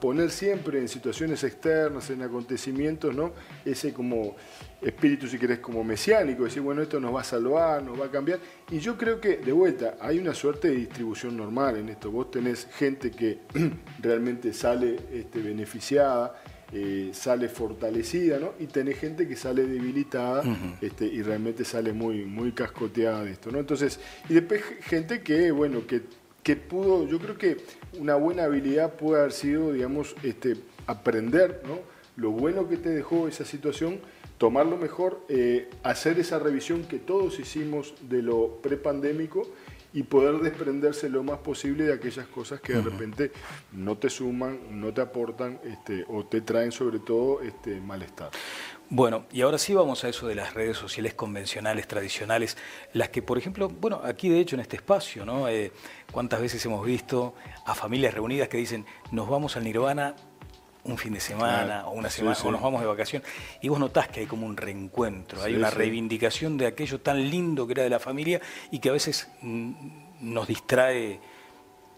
poner 0.00 0.30
siempre 0.30 0.78
en 0.78 0.88
situaciones 0.88 1.42
externas, 1.44 2.08
en 2.10 2.22
acontecimientos, 2.22 3.14
¿no? 3.14 3.32
Ese 3.64 3.92
como 3.92 4.36
espíritu, 4.80 5.26
si 5.26 5.38
querés, 5.38 5.58
como 5.58 5.84
mesiánico, 5.84 6.44
decir, 6.44 6.62
bueno, 6.62 6.82
esto 6.82 7.00
nos 7.00 7.14
va 7.14 7.20
a 7.20 7.24
salvar, 7.24 7.82
nos 7.82 8.00
va 8.00 8.06
a 8.06 8.10
cambiar. 8.10 8.38
Y 8.70 8.78
yo 8.78 8.96
creo 8.96 9.20
que, 9.20 9.38
de 9.38 9.52
vuelta, 9.52 9.96
hay 10.00 10.18
una 10.18 10.34
suerte 10.34 10.68
de 10.68 10.76
distribución 10.76 11.36
normal 11.36 11.76
en 11.76 11.88
esto. 11.88 12.10
Vos 12.10 12.30
tenés 12.30 12.66
gente 12.76 13.10
que 13.10 13.40
realmente 14.00 14.52
sale 14.52 14.98
este, 15.12 15.40
beneficiada, 15.40 16.40
eh, 16.72 17.10
sale 17.12 17.48
fortalecida, 17.48 18.38
¿no? 18.38 18.52
Y 18.60 18.66
tenés 18.66 18.98
gente 18.98 19.26
que 19.26 19.34
sale 19.34 19.66
debilitada 19.66 20.44
este, 20.80 21.04
y 21.04 21.20
realmente 21.20 21.64
sale 21.64 21.92
muy, 21.92 22.24
muy 22.24 22.52
cascoteada 22.52 23.24
de 23.24 23.32
esto, 23.32 23.50
¿no? 23.50 23.58
Entonces, 23.58 23.98
y 24.28 24.34
después 24.34 24.62
gente 24.82 25.20
que, 25.22 25.50
bueno, 25.50 25.84
que, 25.84 26.02
que 26.42 26.56
pudo, 26.56 27.06
yo 27.06 27.18
creo 27.18 27.36
que 27.36 27.58
una 27.98 28.14
buena 28.14 28.44
habilidad 28.44 28.94
puede 28.94 29.20
haber 29.20 29.32
sido, 29.32 29.72
digamos, 29.72 30.16
este, 30.22 30.56
aprender, 30.86 31.62
¿no? 31.66 31.78
Lo 32.16 32.30
bueno 32.30 32.68
que 32.68 32.76
te 32.76 32.90
dejó 32.90 33.28
esa 33.28 33.44
situación 33.44 34.00
tomarlo 34.40 34.78
mejor, 34.78 35.20
eh, 35.28 35.68
hacer 35.82 36.18
esa 36.18 36.38
revisión 36.38 36.84
que 36.84 36.98
todos 36.98 37.38
hicimos 37.38 37.92
de 38.08 38.22
lo 38.22 38.56
prepandémico 38.62 39.46
y 39.92 40.04
poder 40.04 40.38
desprenderse 40.38 41.10
lo 41.10 41.22
más 41.22 41.40
posible 41.40 41.84
de 41.84 41.92
aquellas 41.92 42.26
cosas 42.26 42.58
que 42.58 42.72
de 42.72 42.80
repente 42.80 43.32
no 43.72 43.98
te 43.98 44.08
suman, 44.08 44.80
no 44.80 44.94
te 44.94 45.02
aportan 45.02 45.60
este, 45.64 46.06
o 46.08 46.24
te 46.24 46.40
traen 46.40 46.72
sobre 46.72 47.00
todo 47.00 47.42
este 47.42 47.82
malestar. 47.82 48.30
Bueno, 48.92 49.26
y 49.30 49.42
ahora 49.42 49.56
sí 49.56 49.72
vamos 49.72 50.02
a 50.02 50.08
eso 50.08 50.26
de 50.26 50.34
las 50.34 50.52
redes 50.52 50.76
sociales 50.76 51.14
convencionales, 51.14 51.86
tradicionales, 51.86 52.56
las 52.92 53.10
que, 53.10 53.22
por 53.22 53.38
ejemplo, 53.38 53.68
bueno, 53.68 54.00
aquí 54.02 54.28
de 54.28 54.40
hecho 54.40 54.56
en 54.56 54.62
este 54.62 54.74
espacio, 54.74 55.24
¿no? 55.24 55.48
Eh, 55.48 55.70
¿Cuántas 56.10 56.40
veces 56.40 56.64
hemos 56.66 56.84
visto 56.84 57.36
a 57.64 57.76
familias 57.76 58.12
reunidas 58.14 58.48
que 58.48 58.56
dicen, 58.56 58.84
nos 59.12 59.28
vamos 59.28 59.56
al 59.56 59.62
nirvana 59.62 60.16
un 60.82 60.98
fin 60.98 61.12
de 61.12 61.20
semana 61.20 61.86
o 61.86 61.92
una 61.92 62.10
semana 62.10 62.36
o 62.42 62.50
nos 62.50 62.60
vamos 62.60 62.80
de 62.80 62.88
vacación 62.88 63.22
y 63.60 63.68
vos 63.68 63.78
notás 63.78 64.08
que 64.08 64.20
hay 64.20 64.26
como 64.26 64.44
un 64.44 64.56
reencuentro, 64.56 65.40
hay 65.40 65.54
una 65.54 65.70
reivindicación 65.70 66.56
de 66.56 66.66
aquello 66.66 67.00
tan 67.00 67.30
lindo 67.30 67.68
que 67.68 67.74
era 67.74 67.84
de 67.84 67.90
la 67.90 68.00
familia 68.00 68.40
y 68.72 68.80
que 68.80 68.88
a 68.88 68.92
veces 68.92 69.30
mm, 69.40 69.72
nos 70.20 70.48
distrae 70.48 71.20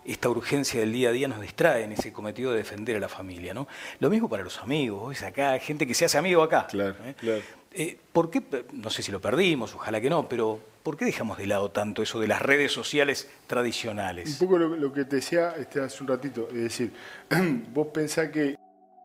esta 0.04 0.28
urgencia 0.28 0.80
del 0.80 0.92
día 0.92 1.10
a 1.10 1.12
día 1.12 1.28
nos 1.28 1.40
distrae 1.40 1.84
en 1.84 1.92
ese 1.92 2.12
cometido 2.12 2.52
de 2.52 2.58
defender 2.58 2.96
a 2.96 3.00
la 3.00 3.08
familia, 3.08 3.54
¿no? 3.54 3.68
Lo 4.00 4.10
mismo 4.10 4.28
para 4.28 4.42
los 4.42 4.58
amigos, 4.58 5.16
es 5.16 5.22
acá, 5.22 5.58
gente 5.58 5.86
que 5.86 5.94
se 5.94 6.04
hace 6.04 6.18
amigo 6.18 6.42
acá. 6.42 6.66
Claro, 6.68 6.96
¿eh? 7.04 7.14
claro. 7.18 7.42
Eh, 7.74 7.98
¿Por 8.12 8.30
qué, 8.30 8.42
no 8.72 8.90
sé 8.90 9.02
si 9.02 9.10
lo 9.10 9.20
perdimos, 9.20 9.74
ojalá 9.74 10.00
que 10.00 10.10
no, 10.10 10.28
pero 10.28 10.60
¿por 10.82 10.96
qué 10.96 11.06
dejamos 11.06 11.38
de 11.38 11.46
lado 11.46 11.70
tanto 11.70 12.02
eso 12.02 12.20
de 12.20 12.28
las 12.28 12.42
redes 12.42 12.72
sociales 12.72 13.30
tradicionales? 13.46 14.40
Un 14.40 14.46
poco 14.46 14.58
lo, 14.58 14.92
que 14.92 15.04
te 15.04 15.16
decía 15.16 15.54
este, 15.58 15.80
hace 15.80 16.02
un 16.02 16.08
ratito, 16.08 16.48
es 16.50 16.62
decir, 16.62 16.92
vos 17.72 17.88
pensás 17.88 18.30
que 18.30 18.56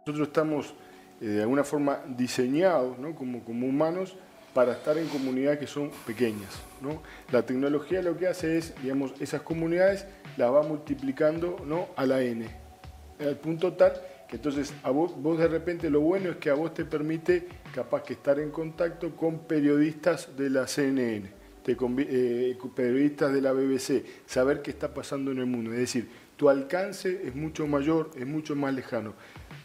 nosotros 0.06 0.27
estamos 0.27 0.74
eh, 1.22 1.25
de 1.25 1.42
alguna 1.42 1.63
forma 1.63 2.00
diseñados 2.08 2.98
¿no? 3.00 3.16
como, 3.16 3.44
como 3.44 3.68
humanos 3.68 4.16
para 4.54 4.74
estar 4.74 4.98
en 4.98 5.08
comunidades 5.08 5.60
que 5.60 5.68
son 5.68 5.92
pequeñas. 6.06 6.50
¿no? 6.82 7.01
La 7.32 7.44
tecnología 7.44 8.01
lo 8.01 8.18
que 8.18 8.27
hace 8.27 8.58
es, 8.58 8.74
digamos, 8.82 9.13
esas 9.20 9.42
comunidades 9.44 10.06
las 10.38 10.51
va 10.51 10.63
multiplicando 10.63 11.58
¿no? 11.65 11.89
a 11.96 12.06
la 12.06 12.22
N, 12.22 12.48
al 13.20 13.38
punto 13.38 13.74
tal 13.74 13.94
que 14.29 14.36
entonces 14.38 14.74
a 14.84 14.91
vos, 14.91 15.13
vos 15.22 15.38
de 15.39 15.48
repente 15.48 15.89
lo 15.89 16.01
bueno 16.01 16.32
es 16.32 16.38
que 16.38 16.50
a 16.50 16.53
vos 16.53 16.74
te 16.74 16.86
permite 16.86 17.48
capaz 17.74 18.03
que 18.03 18.13
estar 18.13 18.39
en 18.39 18.51
contacto 18.51 19.15
con 19.15 19.39
periodistas 19.39 20.36
de 20.38 20.50
la 20.50 20.67
CNN, 20.67 21.29
eh, 21.65 22.58
periodistas 22.75 23.34
de 23.34 23.41
la 23.41 23.53
BBC, 23.53 24.03
saber 24.25 24.62
qué 24.62 24.72
está 24.72 24.94
pasando 24.94 25.32
en 25.32 25.39
el 25.39 25.46
mundo. 25.46 25.72
Es 25.72 25.79
decir, 25.79 26.10
tu 26.36 26.50
alcance 26.50 27.22
es 27.25 27.36
mucho 27.36 27.67
mayor, 27.67 28.12
es 28.17 28.27
mucho 28.27 28.56
más 28.56 28.74
lejano 28.74 29.13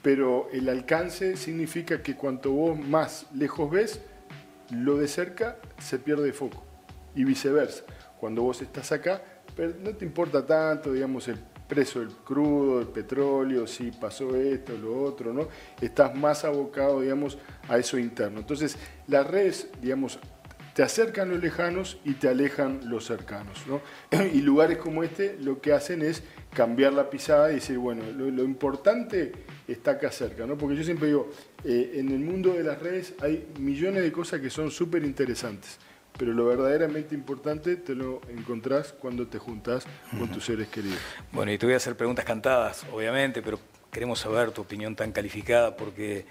pero 0.02 0.48
el 0.52 0.68
alcance 0.68 1.36
significa 1.36 2.02
que 2.02 2.16
cuanto 2.16 2.50
vos 2.50 2.78
más 2.78 3.26
lejos 3.34 3.70
ves, 3.70 4.00
lo 4.70 4.96
de 4.96 5.06
cerca 5.06 5.58
se 5.78 5.98
pierde 5.98 6.24
de 6.24 6.32
foco 6.32 6.64
y 7.14 7.24
viceversa. 7.24 7.84
Cuando 8.18 8.42
vos 8.42 8.60
estás 8.62 8.90
acá, 8.90 9.22
no 9.56 9.90
te 9.94 10.04
importa 10.04 10.44
tanto, 10.44 10.92
digamos, 10.92 11.28
el 11.28 11.38
precio 11.68 12.00
del 12.00 12.10
crudo, 12.10 12.80
el 12.80 12.88
petróleo, 12.88 13.66
si 13.66 13.90
pasó 13.90 14.36
esto, 14.36 14.76
lo 14.76 15.02
otro, 15.02 15.32
¿no? 15.32 15.48
Estás 15.80 16.14
más 16.14 16.44
abocado, 16.44 17.00
digamos, 17.00 17.38
a 17.68 17.78
eso 17.78 17.98
interno. 17.98 18.40
Entonces, 18.40 18.76
las 19.06 19.26
redes, 19.26 19.68
digamos, 19.80 20.18
te 20.74 20.82
acercan 20.82 21.28
los 21.28 21.40
lejanos 21.40 21.98
y 22.04 22.14
te 22.14 22.28
alejan 22.28 22.80
los 22.88 23.04
cercanos. 23.06 23.64
¿no? 23.66 23.80
Y 24.32 24.40
lugares 24.40 24.78
como 24.78 25.02
este 25.02 25.36
lo 25.40 25.60
que 25.60 25.72
hacen 25.72 26.02
es 26.02 26.22
cambiar 26.54 26.92
la 26.92 27.10
pisada 27.10 27.50
y 27.50 27.56
decir, 27.56 27.78
bueno, 27.78 28.02
lo, 28.12 28.44
importante 28.44 29.32
está 29.68 29.92
acá 29.92 30.10
cerca, 30.10 30.46
¿no? 30.46 30.56
porque 30.56 30.76
yo 30.76 30.84
siempre 30.84 31.08
digo, 31.08 31.30
eh, 31.64 31.92
en 31.94 32.10
el 32.10 32.18
mundo 32.18 32.54
de 32.54 32.64
las 32.64 32.80
redes 32.80 33.14
hay 33.20 33.48
millones 33.58 34.02
de 34.02 34.12
cosas 34.12 34.40
que 34.40 34.50
son 34.50 34.70
súper 34.70 35.04
interesantes, 35.04 35.78
pero 36.18 36.32
lo 36.32 36.46
verdaderamente 36.46 37.14
importante 37.14 37.76
te 37.76 37.94
lo 37.94 38.20
encontrás 38.28 38.92
cuando 38.92 39.26
te 39.26 39.38
juntás 39.38 39.84
con 40.18 40.28
tus 40.28 40.44
seres 40.44 40.68
queridos. 40.68 40.98
Bueno, 41.32 41.52
y 41.52 41.58
te 41.58 41.66
voy 41.66 41.74
a 41.74 41.78
hacer 41.78 41.96
preguntas 41.96 42.24
cantadas, 42.24 42.84
obviamente, 42.92 43.42
pero 43.42 43.58
queremos 43.90 44.20
saber 44.20 44.50
tu 44.50 44.62
opinión 44.62 44.94
tan 44.96 45.12
calificada 45.12 45.76
porque... 45.76 46.26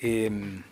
Em, 0.00 0.62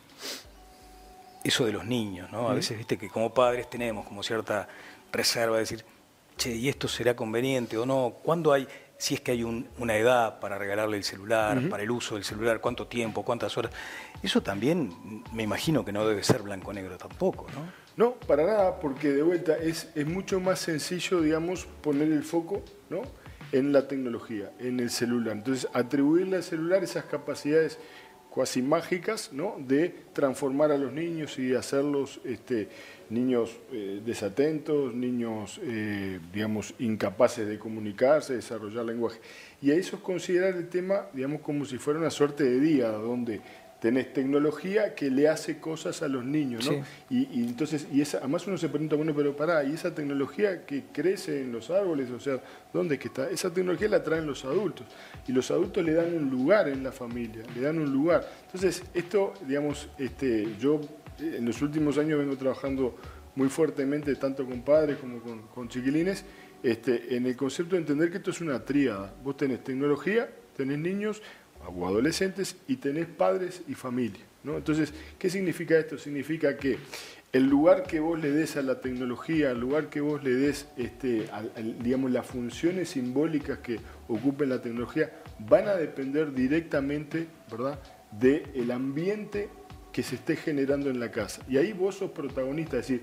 eso 1.47 1.65
de 1.65 1.73
los 1.73 1.85
niños, 1.85 2.31
¿no? 2.33 2.49
A 2.49 2.55
veces, 2.55 2.77
viste, 2.77 2.99
que 2.99 3.09
como 3.09 3.33
padres 3.33 3.71
tenemos 3.71 4.05
como 4.07 4.23
cierta 4.23 4.69
reserva 5.13 5.55
de 5.55 5.61
decir, 5.61 5.85
che, 6.37 6.55
¿y 6.55 6.69
esto 6.69 6.89
será 6.89 7.15
conveniente 7.15 7.79
o 7.79 7.87
no? 7.87 8.17
¿Cuándo 8.23 8.53
hay, 8.53 8.67
si 8.99 9.15
es 9.15 9.21
que 9.21 9.33
hay 9.33 9.45
una 9.45 9.97
edad 9.97 10.41
para 10.41 10.59
regalarle 10.59 10.97
el 10.97 11.05
celular, 11.05 11.69
para 11.69 11.83
el 11.83 11.91
uso 11.91 12.17
del 12.17 12.25
celular, 12.25 12.61
cuánto 12.61 12.87
tiempo, 12.87 13.25
cuántas 13.25 13.57
horas? 13.57 13.73
Eso 14.23 14.43
también 14.43 15.23
me 15.33 15.45
imagino 15.45 15.85
que 15.85 15.93
no 15.93 16.07
debe 16.07 16.23
ser 16.25 16.43
blanco-negro 16.43 16.99
tampoco, 16.99 17.47
¿no? 17.55 17.86
No, 17.97 18.15
para 18.15 18.45
nada, 18.45 18.79
porque 18.79 19.13
de 19.13 19.23
vuelta 19.23 19.57
es, 19.57 19.91
es 19.95 20.07
mucho 20.07 20.39
más 20.39 20.61
sencillo, 20.61 21.21
digamos, 21.23 21.67
poner 21.83 22.13
el 22.13 22.23
foco, 22.25 22.63
¿no? 22.91 23.03
en 23.53 23.73
la 23.73 23.89
tecnología, 23.89 24.53
en 24.59 24.81
el 24.81 24.91
celular. 24.91 25.37
Entonces, 25.37 25.69
atribuirle 25.73 26.37
al 26.37 26.43
celular 26.43 26.83
esas 26.85 27.05
capacidades 27.05 27.79
cuasi 28.31 28.61
mágicas 28.61 29.33
¿no? 29.33 29.57
de 29.59 29.95
transformar 30.13 30.71
a 30.71 30.77
los 30.77 30.93
niños 30.93 31.39
y 31.39 31.55
hacerlos 31.55 32.21
este, 32.25 32.69
niños 33.09 33.57
eh, 33.73 34.03
desatentos, 34.05 34.95
niños, 34.95 35.59
eh, 35.63 36.21
digamos, 36.33 36.75
incapaces 36.79 37.47
de 37.49 37.59
comunicarse, 37.59 38.35
desarrollar 38.35 38.85
lenguaje. 38.85 39.21
Y 39.63 39.71
a 39.71 39.75
eso 39.75 39.97
es 39.97 40.03
considerar 40.03 40.55
el 40.55 40.69
tema, 40.69 41.07
digamos, 41.15 41.41
como 41.41 41.65
si 41.65 41.79
fuera 41.79 41.99
una 41.99 42.11
suerte 42.11 42.45
de 42.45 42.61
día, 42.61 42.89
donde 42.89 43.41
tenés 43.87 44.13
tecnología 44.13 44.97
que 44.97 45.09
le 45.13 45.29
hace 45.29 45.61
cosas 45.61 46.03
a 46.03 46.09
los 46.09 46.25
niños, 46.25 46.69
¿no? 46.69 46.85
Y, 47.09 47.45
entonces, 47.45 47.87
y 47.93 48.01
esa, 48.01 48.19
además 48.19 48.45
uno 48.49 48.59
se 48.59 48.69
pregunta, 48.69 48.97
bueno, 48.97 49.15
pero 49.15 49.37
pará, 49.37 49.63
¿y 49.63 49.75
esa 49.75 49.95
tecnología 49.95 50.67
que 50.67 50.87
crece 50.93 51.43
en 51.43 51.53
los 51.53 51.71
árboles, 51.71 52.11
o 52.11 52.19
sea, 52.19 52.41
dónde 52.73 52.97
es 52.97 53.01
que 53.01 53.07
está? 53.07 53.31
Esa 53.31 53.55
tecnología 53.55 53.89
la 53.89 54.03
traen 54.03 54.27
los 54.27 54.45
adultos, 54.45 54.89
y 55.29 55.31
los 55.31 55.53
adultos 55.53 55.85
le 55.85 55.93
dan 55.93 56.13
un 56.17 56.29
lugar 56.29 56.67
en 56.69 56.83
la 56.83 56.91
familia, 56.91 57.45
le 57.55 57.61
dan 57.61 57.79
un 57.79 57.93
lugar. 57.93 58.29
Entonces, 58.47 58.83
esto, 58.93 59.35
digamos, 59.47 59.89
este, 59.99 60.57
yo 60.59 60.81
eh, 61.21 61.37
en 61.39 61.45
los 61.45 61.63
últimos 61.63 61.97
años 61.97 62.19
vengo 62.19 62.37
trabajando 62.37 62.97
muy 63.37 63.49
fuertemente, 63.49 64.17
tanto 64.17 64.45
con 64.47 64.63
padres 64.63 64.97
como 64.97 65.21
con, 65.21 65.43
con 65.43 65.69
chiquilines, 65.69 66.25
este, 66.61 67.15
en 67.15 67.25
el 67.27 67.37
concepto 67.37 67.77
de 67.77 67.83
entender 67.83 68.11
que 68.11 68.17
esto 68.17 68.33
es 68.33 68.41
una 68.41 68.65
tríada. 68.65 69.15
Vos 69.23 69.37
tenés 69.37 69.63
tecnología, 69.63 70.29
tenés 70.57 70.81
niños 70.81 71.23
o 71.69 71.87
adolescentes 71.87 72.57
y 72.69 72.77
tenés 72.77 73.07
padres 73.07 73.63
y 73.69 73.75
familia. 73.75 74.25
¿no? 74.45 74.57
Entonces, 74.57 74.93
¿qué 75.19 75.29
significa 75.29 75.77
esto? 75.79 75.99
Significa 75.99 76.57
que 76.57 76.79
el 77.33 77.49
lugar 77.49 77.83
que 77.83 78.01
vos 78.01 78.19
le 78.19 78.31
des 78.31 78.57
a 78.57 78.63
la 78.63 78.81
tecnología, 78.81 79.51
el 79.51 79.61
lugar 79.61 79.91
que 79.91 80.01
vos 80.01 80.23
le 80.23 80.35
des, 80.35 80.69
este, 80.77 81.29
digamos, 81.83 82.11
las 82.11 82.27
funciones 82.27 82.91
simbólicas 82.91 83.59
que 83.59 83.79
ocupen 84.09 84.49
la 84.49 84.63
tecnología, 84.63 85.11
van 85.41 85.69
a 85.69 85.75
depender 85.75 86.33
directamente, 86.33 87.27
¿verdad?, 87.51 87.79
del 88.13 88.71
ambiente 88.71 89.51
que 89.93 90.03
se 90.03 90.15
esté 90.15 90.37
generando 90.37 90.89
en 90.89 91.01
la 91.01 91.11
casa. 91.11 91.43
Y 91.49 91.59
ahí 91.59 91.73
vos 91.73 91.97
sos 91.97 92.11
protagonista, 92.13 92.79
es 92.79 92.89
decir, 92.89 93.03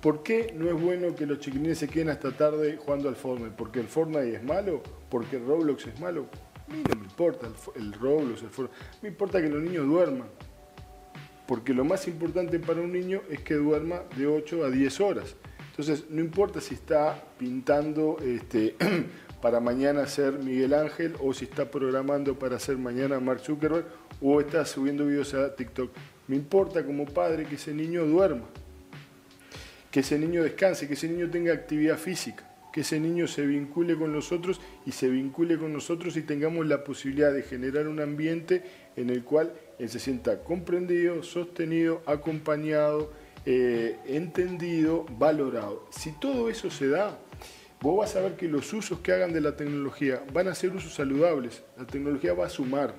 ¿por 0.00 0.22
qué 0.22 0.52
no 0.56 0.68
es 0.68 0.80
bueno 0.80 1.14
que 1.14 1.26
los 1.26 1.38
chiquilines 1.38 1.78
se 1.78 1.88
queden 1.88 2.08
hasta 2.08 2.32
tarde 2.32 2.76
jugando 2.76 3.08
al 3.08 3.16
Fortnite? 3.16 3.54
¿Porque 3.56 3.80
el 3.80 3.86
Fortnite 3.86 4.36
es 4.36 4.42
malo? 4.42 4.82
¿Porque 5.08 5.36
el 5.36 5.46
Roblox 5.46 5.86
es 5.86 6.00
malo? 6.00 6.26
No 6.78 6.96
me 6.96 7.04
importa 7.04 7.48
el, 7.76 7.92
Roblox, 7.92 8.42
el 8.42 8.50
Fortnite. 8.50 8.84
Me 9.02 9.08
importa 9.08 9.40
que 9.40 9.48
los 9.48 9.62
niños 9.62 9.86
duerman. 9.86 10.28
Porque 11.46 11.74
lo 11.74 11.84
más 11.84 12.06
importante 12.08 12.58
para 12.58 12.80
un 12.80 12.92
niño 12.92 13.22
es 13.28 13.40
que 13.40 13.54
duerma 13.54 14.02
de 14.16 14.26
8 14.26 14.64
a 14.64 14.70
10 14.70 15.00
horas. 15.00 15.36
Entonces, 15.70 16.04
no 16.10 16.20
importa 16.20 16.60
si 16.60 16.74
está 16.74 17.22
pintando 17.38 18.18
este, 18.24 18.76
para 19.42 19.58
mañana 19.58 20.06
ser 20.06 20.34
Miguel 20.34 20.74
Ángel 20.74 21.14
o 21.20 21.32
si 21.34 21.46
está 21.46 21.70
programando 21.70 22.38
para 22.38 22.58
ser 22.58 22.78
mañana 22.78 23.18
Mark 23.20 23.40
Zuckerberg 23.40 23.86
o 24.20 24.40
está 24.40 24.64
subiendo 24.64 25.06
videos 25.06 25.34
a 25.34 25.54
TikTok. 25.56 25.90
Me 26.28 26.36
importa 26.36 26.84
como 26.84 27.06
padre 27.06 27.44
que 27.44 27.56
ese 27.56 27.74
niño 27.74 28.04
duerma, 28.04 28.44
que 29.90 30.00
ese 30.00 30.18
niño 30.18 30.42
descanse, 30.42 30.86
que 30.86 30.94
ese 30.94 31.08
niño 31.08 31.28
tenga 31.28 31.52
actividad 31.52 31.98
física, 31.98 32.48
que 32.72 32.80
ese 32.80 32.98
niño 32.98 33.28
se 33.28 33.46
vincule 33.46 33.96
con 33.96 34.12
nosotros 34.12 34.60
y 34.86 34.92
se 34.92 35.08
vincule 35.08 35.58
con 35.58 35.72
nosotros 35.72 36.16
y 36.16 36.22
tengamos 36.22 36.66
la 36.66 36.84
posibilidad 36.84 37.32
de 37.32 37.42
generar 37.42 37.86
un 37.86 38.00
ambiente 38.00 38.64
en 38.96 39.10
el 39.10 39.22
cual 39.22 39.52
él 39.78 39.88
se 39.88 39.98
sienta 39.98 40.42
comprendido, 40.42 41.22
sostenido, 41.22 42.02
acompañado, 42.06 43.12
eh, 43.44 43.98
entendido, 44.06 45.04
valorado. 45.18 45.86
Si 45.90 46.12
todo 46.12 46.48
eso 46.48 46.70
se 46.70 46.88
da, 46.88 47.18
vos 47.80 47.98
vas 47.98 48.16
a 48.16 48.20
ver 48.20 48.36
que 48.36 48.48
los 48.48 48.72
usos 48.72 49.00
que 49.00 49.12
hagan 49.12 49.32
de 49.32 49.40
la 49.40 49.56
tecnología 49.56 50.22
van 50.32 50.48
a 50.48 50.54
ser 50.54 50.74
usos 50.74 50.94
saludables. 50.94 51.62
La 51.76 51.86
tecnología 51.86 52.32
va 52.32 52.46
a 52.46 52.50
sumar. 52.50 52.94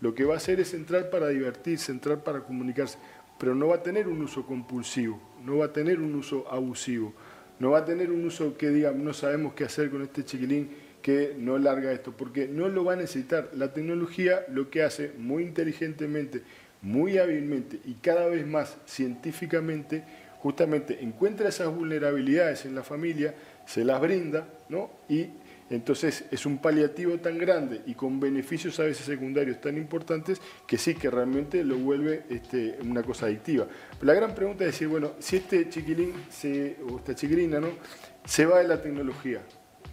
Lo 0.00 0.14
que 0.14 0.24
va 0.24 0.34
a 0.34 0.36
hacer 0.38 0.60
es 0.60 0.72
entrar 0.72 1.10
para 1.10 1.28
divertirse, 1.28 1.92
entrar 1.92 2.24
para 2.24 2.40
comunicarse, 2.40 2.96
pero 3.38 3.54
no 3.54 3.68
va 3.68 3.76
a 3.76 3.82
tener 3.82 4.08
un 4.08 4.22
uso 4.22 4.46
compulsivo, 4.46 5.20
no 5.44 5.58
va 5.58 5.66
a 5.66 5.72
tener 5.72 6.00
un 6.00 6.14
uso 6.14 6.46
abusivo, 6.50 7.12
no 7.60 7.70
va 7.70 7.78
a 7.78 7.84
tener 7.84 8.10
un 8.10 8.24
uso 8.24 8.56
que 8.56 8.70
diga, 8.70 8.90
no 8.90 9.12
sabemos 9.12 9.52
qué 9.54 9.64
hacer 9.64 9.90
con 9.90 10.02
este 10.02 10.24
chiquilín 10.24 10.70
que 11.02 11.34
no 11.38 11.58
larga 11.58 11.92
esto, 11.92 12.12
porque 12.16 12.48
no 12.48 12.68
lo 12.68 12.84
va 12.84 12.94
a 12.94 12.96
necesitar. 12.96 13.50
La 13.54 13.72
tecnología 13.72 14.44
lo 14.48 14.70
que 14.70 14.82
hace 14.82 15.12
muy 15.18 15.44
inteligentemente, 15.44 16.42
muy 16.82 17.18
hábilmente 17.18 17.78
y 17.84 17.94
cada 17.94 18.26
vez 18.26 18.46
más 18.46 18.78
científicamente, 18.86 20.04
justamente 20.38 21.02
encuentra 21.02 21.50
esas 21.50 21.74
vulnerabilidades 21.74 22.64
en 22.64 22.74
la 22.74 22.82
familia, 22.82 23.34
se 23.66 23.84
las 23.84 24.00
brinda, 24.00 24.48
¿no? 24.70 24.90
Y 25.08 25.26
entonces 25.70 26.24
es 26.32 26.44
un 26.46 26.58
paliativo 26.58 27.16
tan 27.18 27.38
grande 27.38 27.82
y 27.86 27.94
con 27.94 28.18
beneficios 28.18 28.78
a 28.80 28.84
veces 28.84 29.06
secundarios 29.06 29.60
tan 29.60 29.76
importantes 29.76 30.40
que 30.66 30.76
sí 30.76 30.94
que 30.94 31.08
realmente 31.08 31.64
lo 31.64 31.78
vuelve 31.78 32.24
este, 32.28 32.76
una 32.82 33.02
cosa 33.04 33.26
adictiva. 33.26 33.68
la 34.02 34.12
gran 34.12 34.34
pregunta 34.34 34.64
es 34.64 34.72
decir, 34.72 34.88
bueno, 34.88 35.12
si 35.20 35.36
este 35.36 35.68
chiquilín 35.68 36.12
o 36.90 36.98
esta 36.98 37.14
chiquilina 37.14 37.60
¿no? 37.60 37.68
se 38.24 38.46
va 38.46 38.58
de 38.58 38.68
la 38.68 38.82
tecnología, 38.82 39.42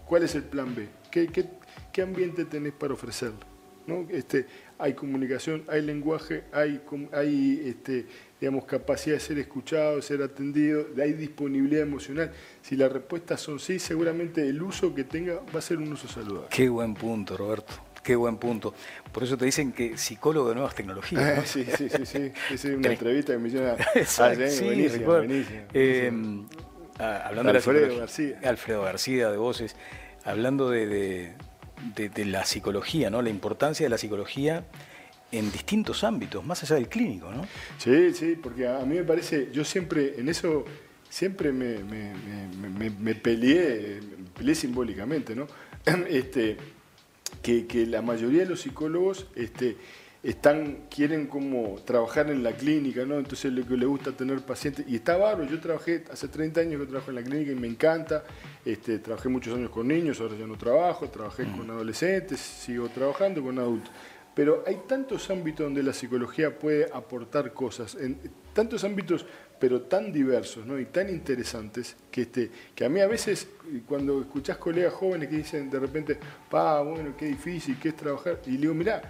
¿cuál 0.05 0.23
es 0.23 0.33
el 0.33 0.43
plan 0.43 0.73
B? 0.75 0.87
¿Qué, 1.11 1.27
qué, 1.27 2.01
ambiente 2.01 2.45
tenés 2.45 2.73
para 2.73 2.93
ofrecerle? 2.93 3.39
¿No? 3.85 4.05
Este, 4.09 4.45
hay 4.77 4.93
comunicación, 4.93 5.63
hay 5.67 5.81
lenguaje, 5.81 6.43
hay, 6.51 6.81
hay 7.11 7.63
este, 7.65 8.05
digamos, 8.39 8.65
capacidad 8.65 9.15
de 9.15 9.19
ser 9.19 9.39
escuchado, 9.39 9.95
de 9.95 10.01
ser 10.01 10.21
atendido, 10.21 10.87
hay 11.01 11.13
disponibilidad 11.13 11.81
emocional. 11.81 12.31
Si 12.61 12.75
las 12.75 12.91
respuestas 12.91 13.41
son 13.41 13.59
sí, 13.59 13.79
seguramente 13.79 14.47
el 14.47 14.61
uso 14.61 14.93
que 14.93 15.03
tenga 15.03 15.41
va 15.53 15.59
a 15.59 15.61
ser 15.61 15.77
un 15.77 15.91
uso 15.91 16.07
saludable. 16.07 16.47
Qué 16.49 16.69
buen 16.69 16.93
punto, 16.93 17.35
Roberto. 17.35 17.73
Qué 18.03 18.15
buen 18.15 18.37
punto. 18.37 18.73
Por 19.11 19.23
eso 19.23 19.35
te 19.37 19.45
dicen 19.45 19.73
que 19.73 19.97
psicólogo 19.97 20.49
de 20.49 20.55
nuevas 20.55 20.75
tecnologías. 20.75 21.47
sí, 21.49 21.65
sí, 21.65 21.89
sí, 21.89 22.05
sí. 22.05 22.31
Es 22.51 22.63
una 22.65 22.89
entrevista 22.91 23.33
que 23.33 23.39
me 23.39 23.47
hicieron. 23.49 23.77
Ah, 24.19 24.33
sí, 24.49 24.63
buenísima, 24.63 25.25
eh, 25.73 26.11
ah, 26.99 27.23
hablando 27.25 27.51
de 27.51 27.57
Alfredo 27.57 27.97
García. 27.97 28.39
Alfredo 28.43 28.83
García 28.83 29.31
de 29.31 29.37
Voces. 29.37 29.75
Hablando 30.23 30.69
de, 30.69 31.33
de 31.95 32.25
la 32.25 32.45
psicología, 32.45 33.09
¿no? 33.09 33.21
La 33.21 33.29
importancia 33.29 33.85
de 33.85 33.89
la 33.89 33.97
psicología 33.97 34.65
en 35.31 35.51
distintos 35.51 36.03
ámbitos, 36.03 36.45
más 36.45 36.63
allá 36.63 36.75
del 36.75 36.87
clínico, 36.87 37.31
¿no? 37.31 37.45
Sí, 37.77 38.13
sí, 38.13 38.37
porque 38.41 38.67
a 38.67 38.79
mí 38.85 38.95
me 38.95 39.03
parece, 39.03 39.49
yo 39.51 39.63
siempre, 39.65 40.19
en 40.19 40.29
eso, 40.29 40.65
siempre 41.09 41.51
me, 41.51 41.83
me, 41.83 43.15
peleé, 43.15 43.99
peleé 44.37 44.55
simbólicamente, 44.55 45.35
¿no? 45.35 45.47
Este, 46.09 46.57
que, 47.41 47.85
la 47.85 48.01
mayoría 48.01 48.43
de 48.43 48.49
los 48.49 48.61
psicólogos 48.61 49.27
este, 49.35 49.77
están, 50.23 50.85
quieren 50.89 51.27
como 51.27 51.75
trabajar 51.85 52.29
en 52.29 52.43
la 52.43 52.53
clínica, 52.53 53.05
¿no? 53.05 53.17
Entonces 53.17 53.51
lo 53.51 53.65
que 53.65 53.75
le 53.75 53.85
gusta 53.85 54.11
tener 54.13 54.39
pacientes, 54.41 54.85
y 54.87 54.95
está 54.95 55.17
bárbaro, 55.17 55.49
yo 55.49 55.59
trabajé, 55.59 56.03
hace 56.11 56.27
30 56.29 56.61
años 56.61 56.81
que 56.81 56.87
trabajo 56.87 57.11
en 57.11 57.15
la 57.15 57.23
clínica 57.23 57.51
y 57.51 57.55
me 57.55 57.67
encanta, 57.67 58.23
este, 58.65 58.99
trabajé 58.99 59.29
muchos 59.29 59.55
años 59.55 59.69
con 59.69 59.87
niños, 59.87 60.19
ahora 60.21 60.35
ya 60.37 60.47
no 60.47 60.57
trabajo, 60.57 61.09
trabajé 61.09 61.43
con 61.51 61.69
adolescentes, 61.69 62.39
sigo 62.39 62.87
trabajando 62.89 63.41
con 63.41 63.59
adultos. 63.59 63.91
Pero 64.37 64.63
hay 64.67 64.81
tantos 64.87 65.31
ámbitos 65.31 65.65
donde 65.65 65.81
la 65.81 65.93
psicología 65.93 66.59
puede 66.59 66.87
aportar 66.93 67.53
cosas, 67.53 67.95
en 67.95 68.19
tantos 68.53 68.83
ámbitos, 68.83 69.25
pero 69.59 69.81
tan 69.81 70.13
diversos 70.13 70.63
¿no? 70.63 70.79
y 70.79 70.85
tan 70.85 71.09
interesantes, 71.09 71.97
que, 72.11 72.21
este, 72.21 72.51
que 72.75 72.85
a 72.85 72.89
mí 72.89 72.99
a 72.99 73.07
veces, 73.07 73.47
cuando 73.87 74.21
escuchás 74.21 74.57
colegas 74.57 74.93
jóvenes 74.93 75.29
que 75.29 75.37
dicen 75.37 75.71
de 75.71 75.79
repente, 75.79 76.19
pa, 76.51 76.81
bueno, 76.81 77.15
qué 77.17 77.25
difícil, 77.25 77.79
qué 77.81 77.89
es 77.89 77.95
trabajar, 77.95 78.39
y 78.45 78.51
le 78.51 78.57
digo, 78.57 78.75
mirá, 78.75 79.01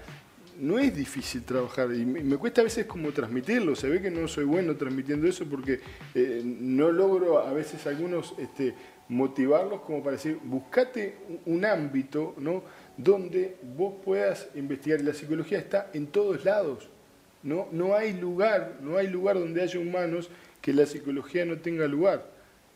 no 0.61 0.79
es 0.79 0.95
difícil 0.95 1.43
trabajar 1.43 1.93
y 1.93 2.05
me, 2.05 2.37
cuesta 2.37 2.61
a 2.61 2.63
veces 2.63 2.85
como 2.85 3.11
transmitirlo, 3.11 3.75
se 3.75 3.89
ve 3.89 4.01
que 4.01 4.09
no 4.09 4.29
soy 4.29 4.45
bueno 4.45 4.77
transmitiendo 4.77 5.27
eso 5.27 5.43
porque 5.43 5.81
eh, 6.15 6.41
no 6.41 6.89
logro 6.89 7.39
a 7.39 7.51
veces 7.51 7.85
algunos 7.85 8.33
este, 8.37 8.73
motivarlos 9.09 9.81
como 9.81 10.01
para 10.01 10.13
decir, 10.13 10.39
buscate 10.41 11.17
un 11.45 11.65
ámbito, 11.65 12.33
¿no? 12.37 12.63
Donde 12.97 13.55
vos 13.75 13.93
puedas 14.03 14.47
investigar. 14.55 15.01
La 15.01 15.13
psicología 15.13 15.59
está 15.59 15.89
en 15.93 16.07
todos 16.07 16.43
lados. 16.43 16.89
No, 17.43 17.67
no 17.71 17.95
hay 17.95 18.13
lugar, 18.13 18.77
no 18.81 18.97
hay 18.97 19.07
lugar 19.07 19.39
donde 19.39 19.61
haya 19.61 19.79
humanos 19.79 20.29
que 20.61 20.73
la 20.73 20.85
psicología 20.85 21.45
no 21.45 21.57
tenga 21.59 21.87
lugar. 21.87 22.25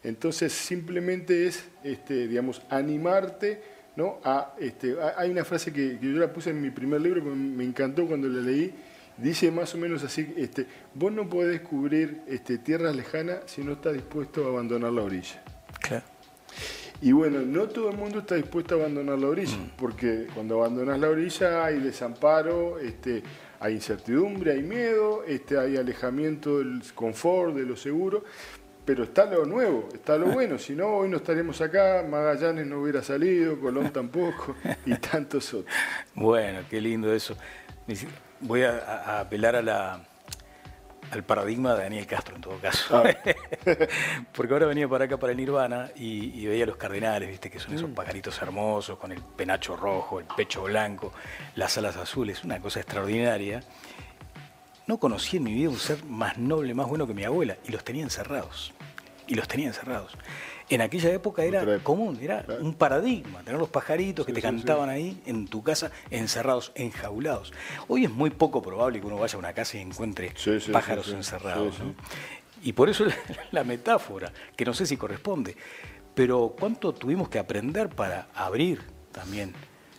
Entonces 0.04 0.54
simplemente 0.54 1.48
es, 1.48 1.66
este, 1.84 2.28
digamos, 2.28 2.62
animarte, 2.70 3.62
¿no? 3.96 4.20
A, 4.24 4.56
este, 4.60 4.96
hay 5.18 5.30
una 5.30 5.44
frase 5.44 5.74
que, 5.74 6.00
yo 6.02 6.10
la 6.12 6.32
puse 6.32 6.52
en 6.52 6.62
mi 6.62 6.70
primer 6.72 7.02
libro, 7.02 7.24
que 7.24 7.30
me 7.30 7.64
encantó 7.64 8.08
cuando 8.08 8.28
la 8.28 8.42
leí, 8.42 8.74
dice 9.18 9.52
más 9.52 9.76
o 9.76 9.78
menos 9.78 10.04
así, 10.04 10.34
este, 10.38 10.66
vos 10.96 11.12
no 11.12 11.30
podés 11.30 11.62
cubrir 11.62 12.22
este, 12.28 12.58
tierras 12.58 12.96
lejanas 12.96 13.40
si 13.46 13.62
no 13.64 13.74
estás 13.74 13.94
dispuesto 13.94 14.46
a 14.46 14.50
abandonar 14.50 14.92
la 14.94 15.04
orilla. 15.04 15.44
Claro. 15.82 16.06
Y 17.02 17.12
bueno, 17.14 17.40
no 17.40 17.68
todo 17.68 17.90
el 17.90 17.98
mundo 17.98 18.20
está 18.20 18.36
dispuesto 18.36 18.76
a 18.76 18.80
abandonar 18.80 19.18
la 19.18 19.28
orilla, 19.28 19.58
mm. 19.58 19.72
porque 19.76 20.28
cuando 20.34 20.60
abandonas 20.60 21.00
la 21.00 21.10
orilla 21.10 21.66
hay 21.66 21.80
desamparo, 21.80 22.78
este, 22.78 23.24
hay 23.60 23.74
incertidumbre, 23.74 24.52
hay 24.52 24.62
miedo, 24.62 25.24
este, 25.28 25.58
hay 25.58 25.78
alejamiento 25.78 26.60
del 26.60 26.84
confort, 26.94 27.56
de 27.56 27.64
lo 27.64 27.76
seguro, 27.76 28.24
pero 28.86 29.06
está 29.06 29.26
lo 29.26 29.46
nuevo, 29.46 29.90
está 29.94 30.16
lo 30.16 30.28
bueno, 30.28 30.60
si 30.60 30.76
no 30.76 30.90
hoy 30.98 31.10
no 31.10 31.18
estaremos 31.18 31.60
acá, 31.62 32.06
Magallanes 32.08 32.68
no 32.68 32.82
hubiera 32.82 33.02
salido, 33.02 33.60
Colón 33.60 33.92
tampoco 33.92 34.56
y 34.86 34.94
tantos 34.96 35.54
otros. 35.56 35.74
Bueno, 36.14 36.60
qué 36.70 36.80
lindo 36.80 37.12
eso. 37.12 37.36
Voy 38.42 38.62
a 38.62 39.20
apelar 39.20 39.56
a 39.56 39.62
la, 39.64 40.04
al 41.10 41.24
paradigma 41.24 41.74
de 41.74 41.84
Daniel 41.84 42.06
Castro 42.08 42.36
en 42.36 42.42
todo 42.42 42.58
caso. 42.58 42.98
Ah. 42.98 43.14
Porque 44.34 44.54
ahora 44.54 44.66
venía 44.66 44.88
para 44.88 45.06
acá, 45.06 45.18
para 45.18 45.32
el 45.32 45.38
Nirvana, 45.38 45.90
y, 45.96 46.46
veía 46.46 46.66
los 46.66 46.78
cardenales, 46.78 47.30
viste, 47.30 47.50
que 47.50 47.60
son 47.60 47.74
esos 47.74 47.90
mm. 47.90 47.94
pajaritos 47.94 48.42
hermosos, 48.42 48.98
con 48.98 49.12
el 49.12 49.22
penacho 49.22 49.76
rojo, 49.76 50.20
el 50.20 50.26
pecho 50.26 50.64
blanco, 50.64 51.12
las 51.56 51.78
alas 51.78 51.98
azules, 51.98 52.44
una 52.44 52.60
cosa 52.62 52.80
extraordinaria. 52.80 53.64
No 54.88 55.00
conocí 55.00 55.38
en 55.38 55.44
mi 55.44 55.54
vida 55.54 55.70
un 55.70 55.80
ser 55.80 56.04
más 56.06 56.38
noble, 56.38 56.74
más 56.74 56.88
bueno 56.88 57.08
que 57.08 57.14
mi 57.14 57.24
abuela, 57.24 57.58
y 57.66 57.72
los 57.72 57.84
tenía 57.84 58.04
encerrados. 58.04 58.74
Y 59.32 59.36
los 59.36 59.48
tenía 59.48 59.68
encerrados 59.68 60.18
en 60.72 60.80
aquella 60.80 61.12
época 61.12 61.44
era 61.44 61.80
común, 61.80 62.18
era 62.22 62.46
un 62.62 62.74
paradigma, 62.74 63.44
tener 63.44 63.60
los 63.60 63.68
pajaritos 63.68 64.26
que 64.26 64.32
te 64.32 64.42
cantaban 64.42 64.90
ahí 64.90 65.22
en 65.26 65.46
tu 65.48 65.62
casa, 65.62 65.92
encerrados, 66.10 66.72
enjaulados. 66.76 67.52
Hoy 67.90 68.06
es 68.06 68.10
muy 68.10 68.30
poco 68.30 68.62
probable 68.62 69.02
que 69.02 69.06
uno 69.06 69.18
vaya 69.18 69.36
a 69.36 69.40
una 69.40 69.54
casa 69.54 69.78
y 69.78 69.82
encuentre 69.82 70.34
pájaros 70.72 71.10
encerrados. 71.10 71.76
Y 72.64 72.72
por 72.72 72.90
eso 72.90 73.04
la 73.52 73.66
metáfora, 73.66 74.32
que 74.56 74.64
no 74.64 74.74
sé 74.74 74.86
si 74.86 74.96
corresponde, 74.96 75.58
pero 76.16 76.56
¿cuánto 76.58 76.94
tuvimos 76.94 77.28
que 77.28 77.40
aprender 77.40 77.90
para 77.90 78.30
abrir 78.34 78.82
también 79.12 79.54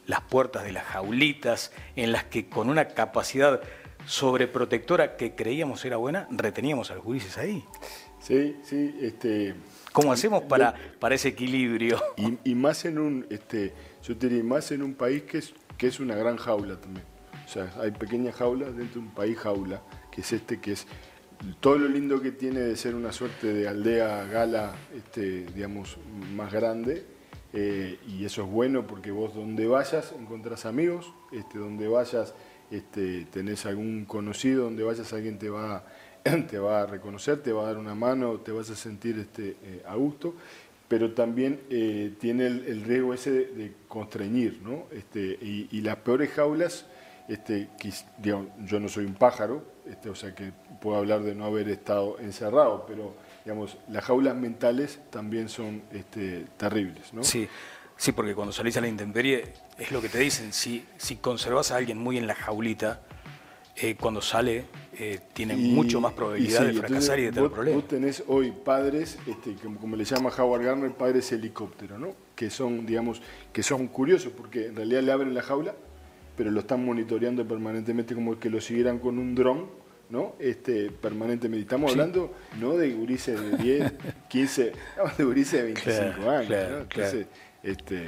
las 0.06 0.22
puertas 0.22 0.64
de 0.64 0.72
las 0.72 0.84
jaulitas 0.84 1.70
en 1.96 2.12
las 2.12 2.24
que 2.24 2.48
con 2.48 2.70
una 2.70 2.88
capacidad 2.88 3.60
sobreprotectora 4.06 5.18
que 5.18 5.34
creíamos 5.34 5.84
era 5.84 5.98
buena, 5.98 6.26
reteníamos 6.30 6.90
a 6.90 6.94
los 6.94 7.04
gurises 7.04 7.36
ahí? 7.36 7.62
Sí, 8.22 8.56
sí, 8.62 8.94
este... 9.00 9.54
¿Cómo 9.92 10.12
hacemos 10.12 10.44
para, 10.44 10.74
para 11.00 11.16
ese 11.16 11.28
equilibrio? 11.28 12.00
Y, 12.44 12.54
más 12.54 12.84
en 12.84 12.98
un, 12.98 13.26
este, 13.28 13.74
yo 14.02 14.16
te 14.16 14.28
diría, 14.28 14.44
más 14.44 14.70
en 14.70 14.82
un 14.82 14.94
país 14.94 15.24
que 15.24 15.38
es, 15.38 15.52
que 15.76 15.88
es 15.88 16.00
una 16.00 16.14
gran 16.14 16.36
jaula 16.36 16.80
también. 16.80 17.04
O 17.44 17.48
sea, 17.48 17.70
hay 17.80 17.90
pequeñas 17.90 18.36
jaulas 18.36 18.76
dentro 18.76 19.00
de 19.00 19.08
un 19.08 19.14
país 19.14 19.36
jaula, 19.36 19.82
que 20.10 20.20
es 20.20 20.32
este, 20.32 20.60
que 20.60 20.72
es 20.72 20.86
todo 21.60 21.76
lo 21.76 21.88
lindo 21.88 22.22
que 22.22 22.30
tiene 22.30 22.60
de 22.60 22.76
ser 22.76 22.94
una 22.94 23.12
suerte 23.12 23.52
de 23.52 23.68
aldea 23.68 24.24
gala, 24.26 24.76
este, 24.96 25.44
digamos, 25.46 25.98
más 26.34 26.52
grande, 26.52 27.04
eh, 27.52 27.98
y 28.08 28.24
eso 28.24 28.44
es 28.44 28.48
bueno 28.48 28.86
porque 28.86 29.10
vos 29.10 29.34
donde 29.34 29.66
vayas 29.66 30.14
encontrás 30.18 30.64
amigos, 30.64 31.12
este, 31.32 31.58
donde 31.58 31.88
vayas 31.88 32.34
este, 32.70 33.26
tenés 33.26 33.66
algún 33.66 34.06
conocido, 34.06 34.64
donde 34.64 34.82
vayas 34.82 35.12
alguien 35.12 35.38
te 35.38 35.50
va, 35.50 35.84
te 36.50 36.58
va 36.58 36.82
a 36.82 36.86
reconocer, 36.86 37.42
te 37.42 37.52
va 37.52 37.62
a 37.62 37.66
dar 37.66 37.78
una 37.78 37.94
mano, 37.94 38.38
te 38.38 38.52
vas 38.52 38.70
a 38.70 38.76
sentir 38.76 39.18
este, 39.18 39.56
eh, 39.62 39.82
a 39.86 39.94
gusto, 39.96 40.34
pero 40.88 41.12
también 41.12 41.60
eh, 41.70 42.12
tiene 42.20 42.46
el, 42.46 42.82
riesgo 42.84 43.14
ese 43.14 43.30
de, 43.30 43.72
constreñir, 43.88 44.60
¿no? 44.62 44.84
Este, 44.92 45.20
y, 45.20 45.80
las 45.80 45.96
peores 45.96 46.30
jaulas, 46.30 46.86
este, 47.28 47.68
yo 48.20 48.46
no 48.80 48.88
soy 48.88 49.04
un 49.04 49.14
pájaro, 49.14 49.64
este, 49.86 50.10
o 50.10 50.14
sea 50.14 50.34
que 50.34 50.52
puedo 50.80 50.98
hablar 50.98 51.22
de 51.22 51.34
no 51.34 51.46
haber 51.46 51.68
estado 51.68 52.18
encerrado, 52.20 52.84
pero 52.86 53.14
digamos, 53.44 53.76
las 53.88 54.04
jaulas 54.04 54.36
mentales 54.36 55.00
también 55.10 55.48
son 55.48 55.82
este, 55.92 56.46
terribles, 56.56 57.12
¿no? 57.12 57.24
Sí. 57.24 57.48
Sí, 57.96 58.10
porque 58.10 58.34
cuando 58.34 58.52
salís 58.52 58.76
a 58.76 58.80
la 58.80 58.88
intemperie 58.88 59.52
es 59.78 59.92
lo 59.92 60.00
que 60.00 60.08
te 60.08 60.18
dicen, 60.18 60.52
si, 60.52 60.84
si 60.96 61.16
conservas 61.16 61.70
a 61.70 61.76
alguien 61.76 61.98
muy 61.98 62.18
en 62.18 62.26
la 62.26 62.34
jaulita, 62.34 63.00
eh, 63.76 63.96
cuando 63.98 64.20
sale 64.20 64.64
eh, 64.98 65.20
tiene 65.32 65.56
mucho 65.56 66.00
más 66.00 66.12
probabilidad 66.12 66.66
de 66.66 66.74
fracasar 66.74 67.18
y 67.18 67.24
de 67.24 67.32
tener 67.32 67.50
problemas. 67.50 67.82
Vos 67.82 67.88
tenés 67.88 68.22
hoy 68.26 68.52
padres, 68.52 69.18
este, 69.26 69.54
como, 69.54 69.96
le 69.96 70.04
llama 70.04 70.30
Howard 70.36 70.64
Gardner, 70.64 70.92
padres 70.92 71.32
helicóptero, 71.32 71.98
¿no? 71.98 72.14
que 72.36 72.50
son, 72.50 72.84
digamos, 72.84 73.22
que 73.52 73.62
son 73.62 73.88
curiosos 73.88 74.32
porque 74.36 74.66
en 74.66 74.76
realidad 74.76 75.02
le 75.02 75.12
abren 75.12 75.34
la 75.34 75.42
jaula, 75.42 75.74
pero 76.36 76.50
lo 76.50 76.60
están 76.60 76.84
monitoreando 76.84 77.46
permanentemente 77.46 78.14
como 78.14 78.38
que 78.38 78.50
lo 78.50 78.60
siguieran 78.60 78.98
con 78.98 79.18
un 79.18 79.34
dron 79.34 79.82
¿no? 80.12 80.34
Este, 80.38 80.90
permanentemente. 80.90 81.62
Estamos 81.62 81.92
hablando 81.92 82.34
no 82.60 82.76
de 82.76 82.92
gurises 82.92 83.40
de 83.40 83.56
10, 83.56 83.92
15, 84.28 84.72
estamos 84.90 85.16
de 85.16 85.24
gurises 85.24 85.52
de 85.52 85.62
25 85.62 86.30
años. 86.30 87.26
Este, 87.62 88.04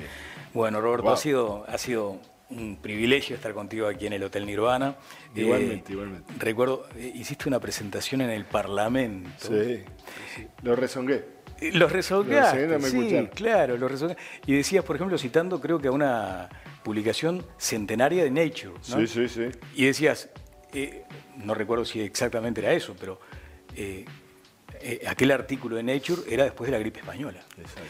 bueno, 0.52 0.80
Roberto, 0.82 1.10
ha, 1.10 1.16
sido, 1.16 1.64
ha 1.66 1.78
sido 1.78 2.18
un 2.50 2.76
privilegio 2.76 3.36
estar 3.36 3.52
contigo 3.54 3.86
aquí 3.86 4.06
en 4.06 4.12
el 4.12 4.22
Hotel 4.22 4.46
Nirvana. 4.46 4.96
Igualmente, 5.34 5.90
eh, 5.90 5.92
igualmente. 5.92 6.32
Recuerdo, 6.38 6.86
eh, 6.96 7.12
hiciste 7.14 7.48
una 7.48 7.58
presentación 7.60 8.20
en 8.20 8.30
el 8.30 8.44
Parlamento. 8.44 9.48
Sí, 9.48 9.82
lo 10.62 10.76
rezongué. 10.76 11.24
Eh, 11.60 11.70
los 11.72 11.90
resolgaste, 11.90 12.80
sí, 12.80 13.28
claro, 13.34 13.76
los 13.76 13.90
resolgué. 13.90 14.16
Y 14.46 14.54
decías, 14.54 14.84
por 14.84 14.96
ejemplo, 14.96 15.16
citando 15.18 15.60
creo 15.60 15.80
que 15.80 15.88
a 15.88 15.92
una 15.92 16.48
publicación 16.82 17.46
centenaria 17.58 18.24
de 18.24 18.30
Nature, 18.30 18.74
¿no? 18.88 19.06
Sí, 19.06 19.06
sí, 19.06 19.28
sí. 19.28 19.48
Y 19.74 19.86
decías, 19.86 20.30
no 21.36 21.54
recuerdo 21.54 21.84
si 21.84 22.00
exactamente 22.00 22.60
era 22.60 22.72
eso, 22.72 22.94
pero 22.98 23.20
aquel 25.06 25.30
artículo 25.30 25.76
de 25.76 25.82
Nature 25.84 26.22
era 26.28 26.44
después 26.44 26.68
de 26.68 26.72
la 26.72 26.78
gripe 26.80 27.00
española. 27.00 27.40
Exacto. 27.56 27.82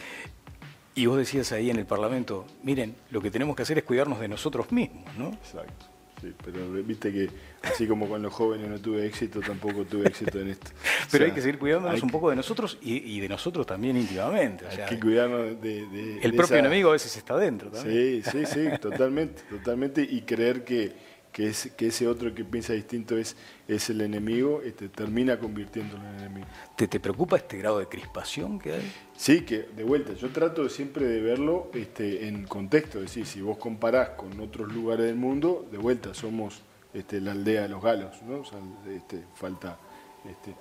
Y 0.95 1.05
vos 1.07 1.17
decías 1.17 1.51
ahí 1.51 1.69
en 1.69 1.77
el 1.77 1.85
Parlamento, 1.85 2.45
miren, 2.63 2.95
lo 3.11 3.21
que 3.21 3.29
tenemos 3.29 3.55
que 3.55 3.63
hacer 3.63 3.77
es 3.77 3.83
cuidarnos 3.83 4.19
de 4.19 4.29
nosotros 4.29 4.71
mismos, 4.71 5.03
¿no? 5.17 5.27
Exacto. 5.27 5.87
Sí, 6.21 6.33
pero 6.43 6.71
viste 6.71 7.11
que 7.11 7.29
así 7.61 7.85
como 7.85 8.07
con 8.07 8.21
los 8.21 8.33
jóvenes 8.33 8.69
no 8.69 8.79
tuve 8.79 9.05
éxito, 9.05 9.41
tampoco 9.41 9.83
tuve 9.83 10.07
éxito 10.07 10.39
en 10.39 10.49
esto. 10.49 10.71
pero 11.11 11.25
hay 11.25 11.31
que 11.31 11.41
seguir 11.41 11.59
cuidándonos 11.59 12.01
un 12.01 12.09
poco 12.09 12.29
de 12.29 12.37
nosotros 12.37 12.77
y, 12.81 13.19
de 13.19 13.27
nosotros 13.27 13.67
también 13.67 13.97
íntimamente. 13.97 14.65
hay 14.65 14.85
que 14.87 14.99
cuidarnos 14.99 15.61
de... 15.61 16.19
el 16.21 16.33
propio 16.33 16.57
enemigo 16.57 16.89
a 16.89 16.93
veces 16.93 17.17
está 17.17 17.35
dentro 17.35 17.69
también. 17.69 18.23
Sí, 18.23 18.31
sí, 18.31 18.45
sí, 18.45 18.69
totalmente, 18.81 19.41
totalmente. 19.49 20.01
Y 20.01 20.21
creer 20.21 20.63
que, 20.63 20.93
que, 21.35 21.49
es, 21.49 21.69
que 21.75 21.87
ese 21.87 22.07
otro 22.07 22.33
que 22.33 22.45
piensa 22.45 22.71
distinto 22.71 23.17
es, 23.17 23.35
es 23.67 23.89
el 23.89 23.99
enemigo, 23.99 24.61
este, 24.63 24.87
termina 24.87 25.37
convirtiéndolo 25.37 26.01
en 26.01 26.15
enemigo. 26.15 26.47
¿Te, 26.77 26.87
¿Te 26.87 26.97
preocupa 27.01 27.35
este 27.35 27.57
grado 27.57 27.79
de 27.79 27.87
crispación 27.87 28.57
que 28.57 28.71
hay? 28.71 28.93
Sí, 29.17 29.41
que 29.41 29.63
de 29.75 29.83
vuelta, 29.83 30.13
yo 30.13 30.29
trato 30.29 30.69
siempre 30.69 31.05
de 31.05 31.19
verlo 31.19 31.69
este, 31.73 32.29
en 32.29 32.45
contexto, 32.45 32.99
es 32.99 33.07
decir, 33.07 33.25
si 33.25 33.41
vos 33.41 33.57
comparás 33.57 34.11
con 34.11 34.39
otros 34.39 34.71
lugares 34.71 35.07
del 35.07 35.17
mundo, 35.17 35.67
de 35.69 35.77
vuelta 35.77 36.13
somos 36.13 36.61
este, 36.93 37.19
la 37.19 37.33
aldea 37.33 37.63
de 37.63 37.67
los 37.67 37.83
galos, 37.83 38.15
¿no? 38.23 38.41
este, 38.89 39.25
falta 39.35 39.77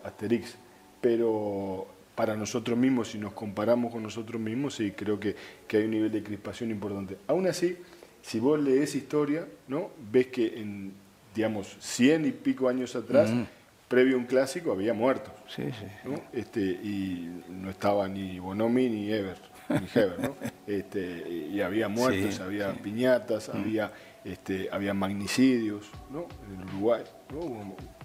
Asterix, 0.02 0.56
pero 1.00 1.86
para 2.16 2.36
nosotros 2.36 2.76
mismos, 2.76 3.12
si 3.12 3.18
nos 3.18 3.32
comparamos 3.32 3.92
con 3.92 4.02
nosotros 4.02 4.40
mismos, 4.40 4.74
sí, 4.74 4.90
creo 4.90 5.20
que, 5.20 5.36
que 5.68 5.76
hay 5.76 5.84
un 5.84 5.92
nivel 5.92 6.10
de 6.10 6.24
crispación 6.24 6.72
importante. 6.72 7.16
Aún 7.28 7.46
así, 7.46 7.76
si 8.24 8.40
vos 8.40 8.58
lees 8.58 8.94
historia, 8.94 9.46
¿no? 9.68 9.90
ves 10.10 10.28
que 10.28 10.58
en, 10.58 10.94
digamos, 11.34 11.76
cien 11.78 12.24
y 12.24 12.30
pico 12.30 12.70
años 12.70 12.96
atrás, 12.96 13.30
mm. 13.30 13.42
previo 13.86 14.16
a 14.16 14.18
un 14.18 14.24
clásico, 14.24 14.72
había 14.72 14.94
muertos. 14.94 15.34
Sí, 15.46 15.64
sí. 15.64 16.10
Este, 16.32 16.60
y 16.60 17.42
no 17.50 17.68
estaba 17.68 18.08
ni 18.08 18.38
Bonomi 18.38 18.88
ni 18.88 19.12
Ever, 19.12 19.36
ni 19.68 19.86
Heber, 19.94 20.20
¿no? 20.20 20.36
Este, 20.66 21.28
y 21.52 21.60
había 21.60 21.88
muertos, 21.88 22.40
había 22.40 22.72
piñatas, 22.72 23.50
mm. 23.52 23.56
había, 23.58 23.92
este, 24.24 24.70
había 24.72 24.94
magnicidios, 24.94 25.90
¿no? 26.10 26.26
En 26.48 26.62
el 26.62 26.74
Uruguay, 26.76 27.02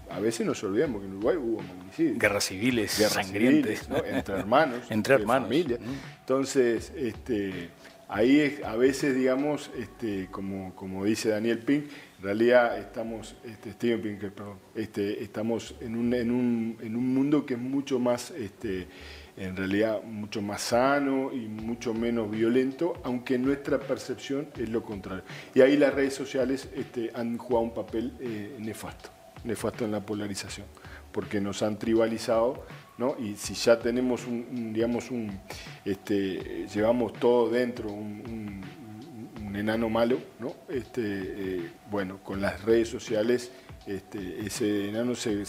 A 0.09 0.19
veces 0.19 0.45
nos 0.45 0.61
olvidamos 0.65 0.99
que 0.99 1.07
en 1.07 1.13
Uruguay 1.13 1.37
hubo 1.37 1.61
magnicidios. 1.61 2.19
Guerras 2.19 2.43
civiles, 2.43 2.91
sangrientes. 2.91 3.87
Entre 4.05 4.35
hermanos. 4.35 4.79
Entre 4.89 5.15
hermanos. 5.15 5.47
Familia. 5.47 5.77
Entonces, 6.19 6.91
este, 6.97 7.69
ahí 8.09 8.59
a 8.65 8.75
veces, 8.75 9.15
digamos, 9.15 9.69
este, 9.77 10.27
como, 10.31 10.75
como 10.75 11.05
dice 11.05 11.29
Daniel 11.29 11.59
Pink, 11.59 11.85
en 12.17 12.23
realidad 12.23 12.77
estamos, 12.77 13.35
este, 13.45 13.71
Steven 13.71 14.01
Pink, 14.01 14.31
perdón, 14.31 14.57
este, 14.75 15.23
estamos 15.23 15.75
en 15.79 15.95
un, 15.95 16.13
en, 16.13 16.31
un, 16.31 16.77
en 16.81 16.95
un, 16.95 17.13
mundo 17.13 17.45
que 17.45 17.53
es 17.53 17.59
mucho 17.59 17.99
más, 17.99 18.31
este, 18.31 18.87
en 19.37 19.55
realidad, 19.55 20.03
mucho 20.03 20.41
más 20.41 20.61
sano 20.61 21.31
y 21.31 21.47
mucho 21.47 21.93
menos 21.93 22.29
violento, 22.29 22.99
aunque 23.03 23.37
nuestra 23.37 23.79
percepción 23.79 24.49
es 24.57 24.69
lo 24.69 24.83
contrario. 24.83 25.23
Y 25.53 25.61
ahí 25.61 25.77
las 25.77 25.93
redes 25.93 26.15
sociales 26.15 26.67
este, 26.75 27.11
han 27.13 27.37
jugado 27.37 27.63
un 27.63 27.73
papel 27.73 28.13
eh, 28.19 28.55
nefasto, 28.59 29.11
nefasto 29.43 29.85
en 29.85 29.91
la 29.91 30.03
polarización, 30.05 30.65
porque 31.11 31.39
nos 31.39 31.61
han 31.61 31.77
tribalizado 31.77 32.65
y 33.19 33.35
si 33.35 33.53
ya 33.53 33.79
tenemos 33.79 34.27
un, 34.27 34.73
digamos, 34.73 35.09
un, 35.11 35.31
este, 35.85 36.67
llevamos 36.73 37.13
todo 37.13 37.49
dentro, 37.49 37.89
un, 37.91 38.61
enano 39.55 39.89
malo, 39.89 40.19
¿no? 40.39 40.53
Este, 40.69 41.01
eh, 41.03 41.71
bueno, 41.89 42.19
con 42.23 42.39
las 42.39 42.63
redes 42.63 42.87
sociales 42.87 43.51
este, 43.87 44.45
ese 44.45 44.89
enano 44.89 45.15
se, 45.15 45.43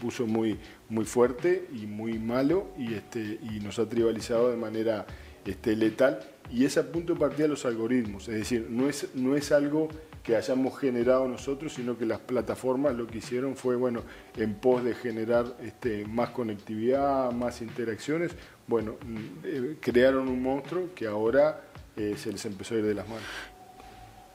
puso 0.00 0.26
muy, 0.26 0.58
muy 0.88 1.04
fuerte 1.04 1.68
y 1.74 1.86
muy 1.86 2.18
malo 2.18 2.68
y, 2.78 2.94
este, 2.94 3.38
y 3.42 3.60
nos 3.60 3.78
ha 3.78 3.88
tribalizado 3.88 4.50
de 4.50 4.56
manera 4.56 5.06
este, 5.44 5.76
letal. 5.76 6.20
Y 6.50 6.64
es 6.64 6.78
a 6.78 6.90
punto 6.90 7.12
de 7.12 7.20
partida 7.20 7.48
los 7.48 7.66
algoritmos, 7.66 8.28
es 8.28 8.36
decir, 8.36 8.66
no 8.70 8.88
es, 8.88 9.08
no 9.14 9.36
es 9.36 9.52
algo 9.52 9.88
que 10.26 10.34
hayamos 10.34 10.76
generado 10.76 11.28
nosotros, 11.28 11.72
sino 11.72 11.96
que 11.96 12.04
las 12.04 12.18
plataformas 12.18 12.96
lo 12.96 13.06
que 13.06 13.18
hicieron 13.18 13.54
fue, 13.54 13.76
bueno, 13.76 14.02
en 14.36 14.54
pos 14.54 14.82
de 14.82 14.92
generar 14.92 15.46
este, 15.62 16.04
más 16.04 16.30
conectividad, 16.30 17.30
más 17.30 17.62
interacciones, 17.62 18.32
bueno, 18.66 18.96
mm, 19.06 19.16
eh, 19.44 19.76
crearon 19.80 20.28
un 20.28 20.42
monstruo 20.42 20.88
que 20.96 21.06
ahora 21.06 21.60
eh, 21.96 22.16
se 22.18 22.32
les 22.32 22.44
empezó 22.44 22.74
a 22.74 22.78
ir 22.78 22.84
de 22.84 22.94
las 22.94 23.06
manos. 23.06 23.22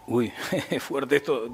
Uy, 0.07 0.31
es 0.69 0.81
fuerte 0.81 1.17
esto, 1.17 1.49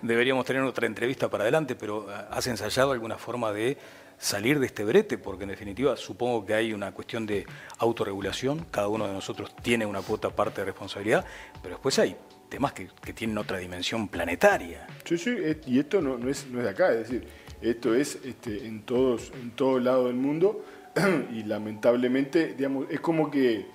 deberíamos 0.00 0.46
tener 0.46 0.62
otra 0.62 0.86
entrevista 0.86 1.28
para 1.28 1.44
adelante, 1.44 1.76
pero 1.76 2.06
¿has 2.30 2.46
ensayado 2.46 2.92
alguna 2.92 3.18
forma 3.18 3.52
de 3.52 3.76
salir 4.16 4.58
de 4.58 4.66
este 4.66 4.84
brete? 4.84 5.18
Porque 5.18 5.42
en 5.42 5.50
definitiva 5.50 5.98
supongo 5.98 6.46
que 6.46 6.54
hay 6.54 6.72
una 6.72 6.92
cuestión 6.92 7.26
de 7.26 7.44
autorregulación, 7.76 8.64
cada 8.70 8.88
uno 8.88 9.06
de 9.06 9.12
nosotros 9.12 9.54
tiene 9.56 9.84
una 9.84 10.00
cuota 10.00 10.30
parte 10.30 10.62
de 10.62 10.64
responsabilidad, 10.64 11.26
pero 11.60 11.74
después 11.74 11.98
hay 11.98 12.16
temas 12.48 12.72
que, 12.72 12.88
tienen 13.14 13.38
otra 13.38 13.58
dimensión 13.58 14.08
planetaria. 14.08 14.86
Sí, 15.04 15.18
sí, 15.18 15.36
y 15.66 15.78
esto 15.78 16.00
no, 16.00 16.16
es, 16.28 16.46
no 16.46 16.58
es 16.58 16.64
de 16.64 16.70
acá, 16.70 16.92
es 16.92 16.98
decir, 16.98 17.26
esto 17.60 17.94
es 17.94 18.18
este, 18.24 18.66
en 18.66 18.82
todos 18.82 19.32
en 19.40 19.50
todo 19.52 19.78
lado 19.78 20.06
del 20.06 20.16
mundo 20.16 20.64
y 21.32 21.44
lamentablemente, 21.44 22.54
digamos, 22.54 22.86
es 22.90 23.00
como 23.00 23.30
que 23.30 23.66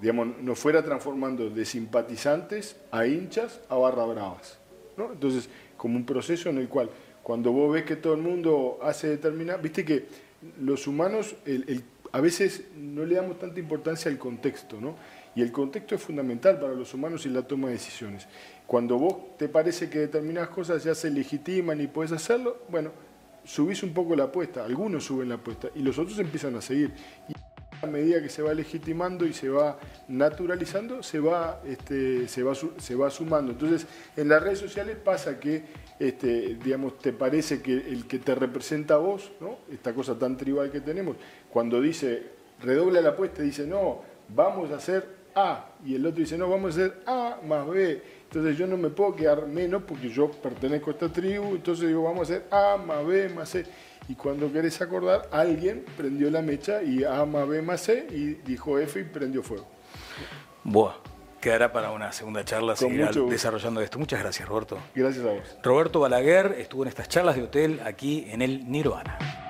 digamos, 0.00 0.38
nos 0.42 0.58
fuera 0.58 0.84
transformando 0.84 1.48
de 1.48 1.64
simpatizantes 1.64 2.76
a 2.90 3.06
hinchas 3.06 3.60
a 3.68 3.76
barra 3.76 4.04
bravas. 4.04 4.58
¿no? 4.96 5.12
Entonces, 5.12 5.48
como 5.76 5.96
un 5.96 6.04
proceso 6.04 6.50
en 6.50 6.58
el 6.58 6.68
cual 6.68 6.90
cuando 7.22 7.52
vos 7.52 7.72
ves 7.72 7.84
que 7.84 7.96
todo 7.96 8.14
el 8.14 8.22
mundo 8.22 8.78
hace 8.82 9.08
determinada, 9.08 9.58
viste 9.58 9.84
que 9.84 10.06
los 10.60 10.86
humanos, 10.86 11.34
a 12.12 12.20
veces 12.20 12.64
no 12.76 13.04
le 13.04 13.16
damos 13.16 13.38
tanta 13.38 13.58
importancia 13.58 14.10
al 14.10 14.18
contexto, 14.18 14.80
¿no? 14.80 14.96
Y 15.36 15.42
el 15.42 15.52
contexto 15.52 15.94
es 15.94 16.02
fundamental 16.02 16.58
para 16.58 16.72
los 16.72 16.94
humanos 16.94 17.26
y 17.26 17.28
la 17.28 17.42
toma 17.42 17.68
de 17.68 17.74
decisiones. 17.74 18.26
Cuando 18.66 18.98
vos 18.98 19.36
te 19.36 19.48
parece 19.48 19.90
que 19.90 19.98
determinadas 19.98 20.48
cosas 20.48 20.82
ya 20.82 20.94
se 20.94 21.10
legitiman 21.10 21.78
y 21.78 21.86
puedes 21.86 22.10
hacerlo, 22.10 22.62
bueno, 22.70 22.90
subís 23.44 23.82
un 23.82 23.92
poco 23.92 24.16
la 24.16 24.24
apuesta, 24.24 24.64
algunos 24.64 25.04
suben 25.04 25.28
la 25.28 25.34
apuesta 25.34 25.68
y 25.74 25.80
los 25.80 25.98
otros 25.98 26.18
empiezan 26.18 26.56
a 26.56 26.62
seguir. 26.62 26.90
Y 27.28 27.34
a 27.82 27.86
medida 27.86 28.22
que 28.22 28.30
se 28.30 28.40
va 28.40 28.54
legitimando 28.54 29.26
y 29.26 29.34
se 29.34 29.50
va 29.50 29.78
naturalizando, 30.08 31.02
se 31.02 31.20
va, 31.20 31.60
este, 31.66 32.26
se 32.28 32.42
va, 32.42 32.54
se 32.54 32.94
va 32.94 33.10
sumando. 33.10 33.52
Entonces, 33.52 33.86
en 34.16 34.30
las 34.30 34.42
redes 34.42 34.58
sociales 34.58 34.96
pasa 34.96 35.38
que, 35.38 35.64
este, 35.98 36.56
digamos, 36.64 36.98
te 36.98 37.12
parece 37.12 37.60
que 37.60 37.72
el 37.72 38.06
que 38.06 38.18
te 38.18 38.34
representa 38.34 38.94
a 38.94 38.98
vos, 38.98 39.30
¿no? 39.40 39.58
esta 39.70 39.92
cosa 39.92 40.18
tan 40.18 40.38
tribal 40.38 40.70
que 40.70 40.80
tenemos, 40.80 41.18
cuando 41.50 41.78
dice, 41.78 42.22
redobla 42.62 43.02
la 43.02 43.10
apuesta, 43.10 43.42
dice, 43.42 43.66
no, 43.66 44.00
vamos 44.34 44.70
a 44.70 44.76
hacer 44.76 45.15
A, 45.36 45.66
y 45.84 45.94
el 45.94 46.06
otro 46.06 46.20
dice, 46.20 46.38
no, 46.38 46.48
vamos 46.48 46.76
a 46.76 46.80
hacer 46.80 47.02
A 47.06 47.38
más 47.46 47.68
B. 47.68 48.02
Entonces 48.24 48.56
yo 48.56 48.66
no 48.66 48.76
me 48.76 48.88
puedo 48.88 49.14
quedar 49.14 49.46
menos 49.46 49.82
porque 49.86 50.08
yo 50.08 50.30
pertenezco 50.30 50.90
a 50.90 50.92
esta 50.94 51.12
tribu, 51.12 51.54
entonces 51.54 51.86
digo, 51.86 52.02
vamos 52.02 52.30
a 52.30 52.34
hacer 52.34 52.46
A 52.50 52.76
más 52.78 53.06
B 53.06 53.28
más 53.28 53.50
C. 53.50 53.66
Y 54.08 54.14
cuando 54.14 54.50
querés 54.52 54.80
acordar, 54.80 55.28
alguien 55.30 55.84
prendió 55.96 56.30
la 56.30 56.40
mecha 56.40 56.82
y 56.82 57.04
A 57.04 57.24
más 57.24 57.46
B 57.46 57.60
más 57.60 57.82
C 57.82 58.06
y 58.10 58.34
dijo 58.46 58.78
F 58.78 58.98
y 58.98 59.04
prendió 59.04 59.42
fuego. 59.42 59.66
Buah, 60.64 60.94
quedará 61.40 61.72
para 61.72 61.90
una 61.90 62.12
segunda 62.12 62.44
charla 62.44 62.74
seguir 62.74 63.08
desarrollando 63.28 63.80
esto. 63.80 63.98
Muchas 63.98 64.20
gracias, 64.20 64.48
Roberto. 64.48 64.78
Gracias 64.94 65.24
a 65.24 65.30
vos. 65.30 65.58
Roberto 65.62 66.00
Balaguer 66.00 66.56
estuvo 66.58 66.82
en 66.82 66.88
estas 66.88 67.08
charlas 67.08 67.36
de 67.36 67.42
hotel 67.42 67.80
aquí 67.84 68.26
en 68.30 68.42
el 68.42 68.70
Nirvana. 68.70 69.45